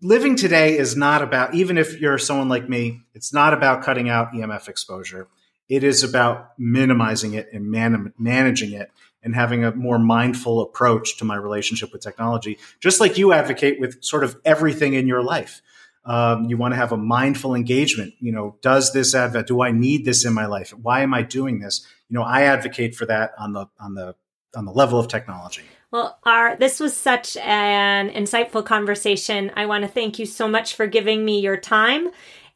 living 0.00 0.36
today 0.36 0.76
is 0.76 0.96
not 0.96 1.22
about, 1.22 1.54
even 1.54 1.78
if 1.78 2.00
you're 2.00 2.18
someone 2.18 2.48
like 2.48 2.68
me, 2.68 3.00
it's 3.14 3.32
not 3.32 3.54
about 3.54 3.82
cutting 3.82 4.08
out 4.08 4.32
EMF 4.32 4.68
exposure. 4.68 5.28
It 5.68 5.82
is 5.82 6.04
about 6.04 6.52
minimizing 6.58 7.32
it 7.34 7.48
and 7.52 7.70
man- 7.70 8.12
managing 8.18 8.72
it 8.72 8.90
and 9.22 9.34
having 9.34 9.64
a 9.64 9.74
more 9.74 9.98
mindful 9.98 10.60
approach 10.60 11.16
to 11.16 11.24
my 11.24 11.36
relationship 11.36 11.90
with 11.92 12.02
technology, 12.02 12.58
just 12.80 13.00
like 13.00 13.16
you 13.16 13.32
advocate 13.32 13.80
with 13.80 14.04
sort 14.04 14.22
of 14.22 14.36
everything 14.44 14.92
in 14.92 15.08
your 15.08 15.22
life. 15.22 15.62
Um, 16.04 16.44
you 16.50 16.58
want 16.58 16.72
to 16.72 16.76
have 16.76 16.92
a 16.92 16.98
mindful 16.98 17.54
engagement. 17.54 18.12
You 18.20 18.32
know, 18.32 18.56
does 18.60 18.92
this 18.92 19.14
advent? 19.14 19.46
Do 19.46 19.62
I 19.62 19.70
need 19.70 20.04
this 20.04 20.26
in 20.26 20.34
my 20.34 20.44
life? 20.44 20.70
Why 20.70 21.00
am 21.00 21.14
I 21.14 21.22
doing 21.22 21.60
this? 21.60 21.86
You 22.10 22.18
know, 22.18 22.22
I 22.22 22.42
advocate 22.42 22.94
for 22.94 23.06
that 23.06 23.32
on 23.38 23.54
the 23.54 23.66
on 23.80 23.94
the 23.94 24.14
on 24.56 24.64
the 24.64 24.72
level 24.72 24.98
of 24.98 25.08
technology. 25.08 25.62
Well, 25.90 26.18
R 26.24 26.56
this 26.56 26.80
was 26.80 26.96
such 26.96 27.36
an 27.36 28.10
insightful 28.10 28.64
conversation. 28.64 29.52
I 29.54 29.66
want 29.66 29.82
to 29.82 29.88
thank 29.88 30.18
you 30.18 30.26
so 30.26 30.48
much 30.48 30.74
for 30.74 30.86
giving 30.86 31.24
me 31.24 31.40
your 31.40 31.56
time, 31.56 32.08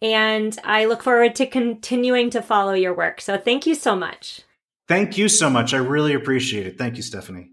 and 0.02 0.58
I 0.64 0.86
look 0.86 1.02
forward 1.02 1.36
to 1.36 1.46
continuing 1.46 2.30
to 2.30 2.42
follow 2.42 2.72
your 2.72 2.94
work. 2.94 3.20
So, 3.20 3.38
thank 3.38 3.66
you 3.66 3.74
so 3.74 3.94
much. 3.94 4.42
Thank 4.88 5.18
you 5.18 5.28
so 5.28 5.50
much. 5.50 5.74
I 5.74 5.76
really 5.76 6.14
appreciate 6.14 6.66
it. 6.66 6.78
Thank 6.78 6.96
you, 6.96 7.02
Stephanie. 7.02 7.50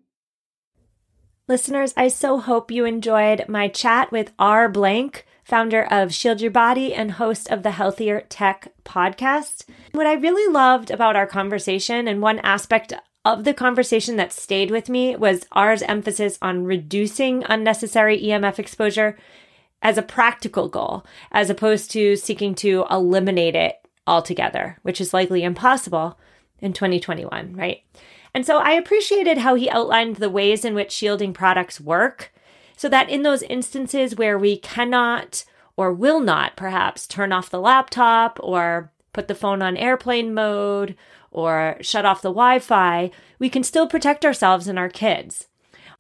Listeners, 1.48 1.94
I 1.96 2.08
so 2.08 2.40
hope 2.40 2.72
you 2.72 2.86
enjoyed 2.86 3.48
my 3.48 3.68
chat 3.68 4.12
with 4.12 4.32
R. 4.40 4.68
Blank, 4.68 5.28
founder 5.44 5.84
of 5.84 6.12
Shield 6.12 6.42
Your 6.42 6.50
Body 6.50 6.94
and 6.94 7.12
host 7.12 7.52
of 7.52 7.62
the 7.62 7.72
Healthier 7.72 8.22
Tech 8.30 8.70
podcast. 8.84 9.66
What 9.92 10.08
I 10.08 10.14
really 10.14 10.52
loved 10.52 10.90
about 10.90 11.16
our 11.16 11.28
conversation 11.28 12.08
and 12.08 12.20
one 12.20 12.40
aspect 12.40 12.94
of 13.26 13.44
the 13.44 13.54
conversation 13.54 14.16
that 14.18 14.32
stayed 14.32 14.70
with 14.70 14.88
me 14.88 15.16
was 15.16 15.48
R's 15.52 15.82
emphasis 15.82 16.38
on 16.42 16.64
reducing 16.64 17.44
unnecessary 17.50 18.22
EMF 18.22 18.60
exposure 18.60 19.18
as 19.82 19.98
a 19.98 20.04
practical 20.04 20.70
goal, 20.70 21.04
as 21.32 21.50
opposed 21.50 21.92
to 21.92 22.16
seeking 22.16 22.56
to 22.56 22.86
eliminate 22.90 23.56
it 23.56 23.76
altogether, 24.08 24.78
which 24.84 25.02
is 25.02 25.14
likely 25.14 25.44
impossible 25.44 26.20
in 26.60 26.72
2021, 26.72 27.54
right? 27.56 27.82
And 28.34 28.46
so 28.46 28.60
I 28.60 28.72
appreciated 28.74 29.40
how 29.40 29.56
he 29.56 29.70
outlined 29.70 30.18
the 30.18 30.30
ways 30.30 30.64
in 30.64 30.76
which 30.76 30.92
shielding 30.92 31.34
products 31.34 31.82
work 31.82 32.32
so 32.78 32.88
that 32.90 33.10
in 33.10 33.24
those 33.24 33.44
instances 33.44 34.16
where 34.16 34.38
we 34.38 34.58
cannot 34.58 35.46
or 35.78 35.92
will 35.92 36.20
not 36.20 36.56
perhaps 36.56 37.08
turn 37.08 37.32
off 37.32 37.50
the 37.50 37.60
laptop 37.60 38.40
or 38.44 38.92
put 39.14 39.28
the 39.28 39.36
phone 39.36 39.62
on 39.62 39.78
airplane 39.78 40.34
mode 40.34 40.96
or 41.36 41.76
shut 41.82 42.06
off 42.06 42.22
the 42.22 42.30
Wi 42.30 42.60
Fi, 42.60 43.12
we 43.38 43.50
can 43.50 43.62
still 43.62 43.88
protect 43.88 44.26
ourselves 44.26 44.68
and 44.68 44.80
our 44.80 44.90
kids. 44.90 45.48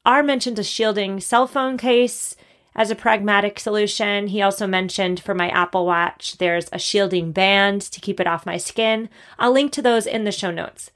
R 0.06 0.24
mentioned 0.24 0.58
a 0.58 0.64
shielding 0.64 1.20
cell 1.20 1.46
phone 1.46 1.78
case 1.78 2.38
as 2.74 2.90
a 2.90 2.96
pragmatic 2.96 3.60
solution. 3.60 4.28
He 4.28 4.42
also 4.42 4.66
mentioned 4.66 5.20
for 5.20 5.36
my 5.36 5.50
Apple 5.50 5.86
Watch, 5.86 6.38
there's 6.38 6.70
a 6.72 6.80
shielding 6.80 7.34
band 7.34 7.82
to 7.82 8.00
keep 8.00 8.20
it 8.22 8.28
off 8.28 8.46
my 8.46 8.56
skin. 8.56 9.10
I'll 9.38 9.52
link 9.52 9.74
to 9.74 9.82
those 9.82 10.08
in 10.08 10.24
the 10.24 10.32
show 10.32 10.52
notes. 10.52 10.92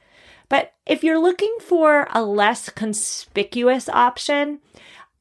But 0.47 0.73
if 0.85 1.03
you're 1.03 1.19
looking 1.19 1.55
for 1.61 2.07
a 2.11 2.23
less 2.23 2.69
conspicuous 2.69 3.89
option, 3.89 4.59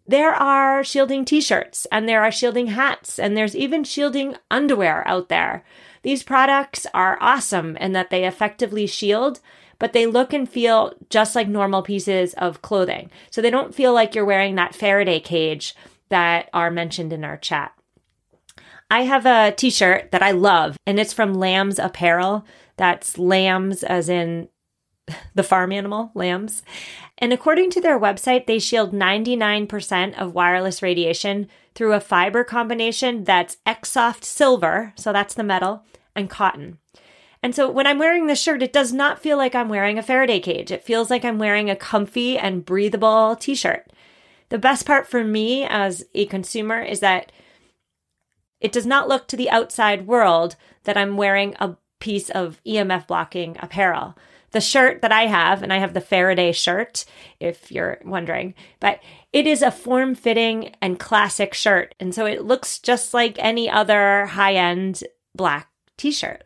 there 0.07 0.33
are 0.33 0.85
shielding 0.85 1.25
t 1.25 1.41
shirts 1.41 1.87
and 1.91 2.09
there 2.09 2.23
are 2.23 2.33
shielding 2.33 2.69
hats 2.69 3.19
and 3.19 3.37
there's 3.37 3.57
even 3.57 3.83
shielding 3.85 4.37
underwear 4.51 5.07
out 5.07 5.29
there. 5.29 5.65
These 6.09 6.23
products 6.23 6.87
are 6.95 7.19
awesome 7.21 7.77
in 7.77 7.93
that 7.93 8.09
they 8.09 8.25
effectively 8.25 8.87
shield, 8.87 9.41
but 9.79 9.93
they 9.93 10.07
look 10.07 10.33
and 10.33 10.49
feel 10.49 10.95
just 11.11 11.35
like 11.35 11.49
normal 11.49 11.83
pieces 11.83 12.33
of 12.39 12.63
clothing. 12.63 13.11
So 13.31 13.43
they 13.43 13.51
don't 13.51 13.75
feel 13.75 13.93
like 13.93 14.15
you're 14.15 14.25
wearing 14.25 14.55
that 14.55 14.75
Faraday 14.75 15.21
cage 15.21 15.75
that 16.09 16.49
are 16.55 16.71
mentioned 16.71 17.13
in 17.13 17.25
our 17.25 17.37
chat. 17.37 17.75
I 18.91 19.03
have 19.03 19.27
a 19.27 19.53
t 19.55 19.69
shirt 19.69 20.11
that 20.13 20.23
I 20.23 20.31
love, 20.31 20.79
and 20.87 20.99
it's 20.99 21.13
from 21.13 21.35
Lambs 21.35 21.79
Apparel. 21.79 22.47
That's 22.79 23.19
lambs 23.19 23.83
as 23.83 24.09
in 24.09 24.49
the 25.35 25.43
farm 25.43 25.73
animal, 25.73 26.11
lambs. 26.15 26.63
And 27.19 27.35
according 27.35 27.69
to 27.73 27.83
their 27.83 28.01
website, 28.01 28.47
they 28.47 28.59
shield 28.59 28.95
99% 28.95 30.19
of 30.19 30.35
wireless 30.35 30.81
radiation 30.81 31.49
through 31.75 31.93
a 31.93 32.01
fiber 32.01 32.45
combination 32.45 33.25
that's 33.25 33.59
Exoft 33.67 34.25
silver, 34.25 34.95
so 34.97 35.13
that's 35.13 35.35
the 35.35 35.45
metal, 35.45 35.85
and 36.19 36.29
cotton. 36.29 36.79
And 37.43 37.55
so 37.55 37.71
when 37.71 37.87
I'm 37.87 37.99
wearing 37.99 38.27
this 38.27 38.43
shirt, 38.43 38.63
it 38.63 38.73
does 38.73 38.93
not 38.93 39.21
feel 39.21 39.37
like 39.37 39.55
I'm 39.55 39.69
wearing 39.69 39.99
a 39.99 40.03
Faraday 40.03 40.41
cage. 40.41 40.71
It 40.71 40.85
feels 40.85 41.09
like 41.09 41.25
I'm 41.25 41.39
wearing 41.39 41.71
a 41.71 41.77
comfy 41.77 42.37
and 42.37 42.65
breathable 42.65 43.37
t 43.37 43.55
shirt. 43.55 43.91
The 44.49 44.59
best 44.59 44.85
part 44.85 45.07
for 45.07 45.23
me 45.23 45.65
as 45.65 46.05
a 46.15 46.27
consumer 46.27 46.83
is 46.83 47.01
that 47.01 47.31
it 48.61 48.73
does 48.73 48.87
not 48.87 49.09
look 49.09 49.29
to 49.29 49.37
the 49.37 49.51
outside 49.51 50.07
world 50.07 50.57
that 50.85 50.97
I'm 50.97 51.17
wearing 51.17 51.55
a 51.61 51.77
piece 52.01 52.29
of 52.29 52.61
EMF 52.67 53.07
blocking 53.07 53.57
apparel 53.61 54.17
the 54.53 54.61
shirt 54.61 55.03
that 55.03 55.13
I 55.13 55.27
have, 55.27 55.63
and 55.63 55.73
I 55.73 55.79
have 55.79 55.95
the 55.95 56.01
Faraday 56.01 56.53
shirt, 56.53 57.05
if 57.39 57.71
you're 57.71 57.99
wondering, 58.05 58.55
but 58.81 59.01
it 59.33 59.47
is 59.47 59.63
a 59.63 59.71
form 59.71 60.15
fitting 60.15 60.75
and 60.81 60.99
classic 60.99 61.53
shirt. 61.53 61.95
And 62.01 62.15
so 62.15 62.25
it 62.25 62.45
looks 62.45 62.79
just 62.79 63.13
like 63.13 63.37
any 63.39 63.69
other 63.69 64.27
high 64.27 64.55
end 64.55 65.05
black 65.35 65.69
t 65.99 66.11
shirt. 66.11 66.45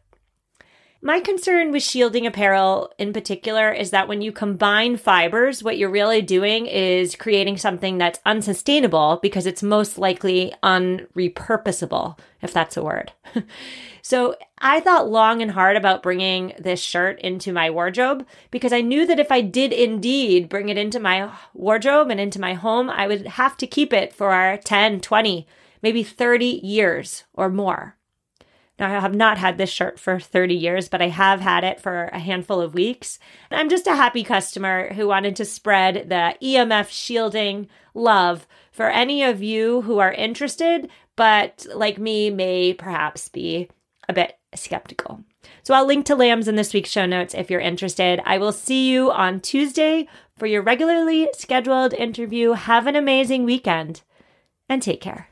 My 1.04 1.18
concern 1.18 1.72
with 1.72 1.82
shielding 1.82 2.28
apparel 2.28 2.92
in 2.96 3.12
particular 3.12 3.72
is 3.72 3.90
that 3.90 4.06
when 4.06 4.22
you 4.22 4.30
combine 4.30 4.96
fibers, 4.96 5.60
what 5.60 5.76
you're 5.76 5.90
really 5.90 6.22
doing 6.22 6.66
is 6.66 7.16
creating 7.16 7.56
something 7.56 7.98
that's 7.98 8.20
unsustainable 8.24 9.18
because 9.20 9.44
it's 9.44 9.64
most 9.64 9.98
likely 9.98 10.54
unrepurposable, 10.62 12.16
if 12.40 12.52
that's 12.52 12.76
a 12.76 12.84
word. 12.84 13.10
so 14.02 14.36
I 14.58 14.78
thought 14.78 15.10
long 15.10 15.42
and 15.42 15.50
hard 15.50 15.76
about 15.76 16.04
bringing 16.04 16.52
this 16.56 16.80
shirt 16.80 17.18
into 17.18 17.52
my 17.52 17.68
wardrobe 17.68 18.24
because 18.52 18.72
I 18.72 18.80
knew 18.80 19.04
that 19.06 19.18
if 19.18 19.32
I 19.32 19.40
did 19.40 19.72
indeed 19.72 20.48
bring 20.48 20.68
it 20.68 20.78
into 20.78 21.00
my 21.00 21.32
wardrobe 21.52 22.12
and 22.12 22.20
into 22.20 22.40
my 22.40 22.54
home, 22.54 22.88
I 22.88 23.08
would 23.08 23.26
have 23.26 23.56
to 23.56 23.66
keep 23.66 23.92
it 23.92 24.12
for 24.12 24.56
10, 24.64 25.00
20, 25.00 25.48
maybe 25.82 26.04
30 26.04 26.46
years 26.62 27.24
or 27.34 27.48
more. 27.48 27.96
Now, 28.78 28.88
I 28.88 29.00
have 29.00 29.14
not 29.14 29.38
had 29.38 29.58
this 29.58 29.70
shirt 29.70 30.00
for 30.00 30.18
30 30.18 30.54
years, 30.54 30.88
but 30.88 31.02
I 31.02 31.08
have 31.08 31.40
had 31.40 31.62
it 31.62 31.80
for 31.80 32.04
a 32.06 32.18
handful 32.18 32.60
of 32.60 32.74
weeks. 32.74 33.18
And 33.50 33.60
I'm 33.60 33.68
just 33.68 33.86
a 33.86 33.94
happy 33.94 34.24
customer 34.24 34.92
who 34.94 35.06
wanted 35.06 35.36
to 35.36 35.44
spread 35.44 36.08
the 36.08 36.34
EMF 36.42 36.88
shielding 36.90 37.68
love 37.94 38.46
for 38.72 38.88
any 38.88 39.22
of 39.22 39.42
you 39.42 39.82
who 39.82 39.98
are 39.98 40.12
interested, 40.12 40.88
but 41.16 41.66
like 41.74 41.98
me, 41.98 42.30
may 42.30 42.72
perhaps 42.72 43.28
be 43.28 43.68
a 44.08 44.12
bit 44.12 44.38
skeptical. 44.54 45.22
So 45.62 45.74
I'll 45.74 45.86
link 45.86 46.06
to 46.06 46.16
lambs 46.16 46.48
in 46.48 46.56
this 46.56 46.74
week's 46.74 46.90
show 46.90 47.06
notes 47.06 47.34
if 47.34 47.50
you're 47.50 47.60
interested. 47.60 48.20
I 48.24 48.38
will 48.38 48.52
see 48.52 48.90
you 48.90 49.10
on 49.10 49.40
Tuesday 49.40 50.08
for 50.38 50.46
your 50.46 50.62
regularly 50.62 51.28
scheduled 51.34 51.94
interview. 51.94 52.52
Have 52.52 52.86
an 52.86 52.96
amazing 52.96 53.44
weekend 53.44 54.02
and 54.68 54.82
take 54.82 55.00
care. 55.00 55.31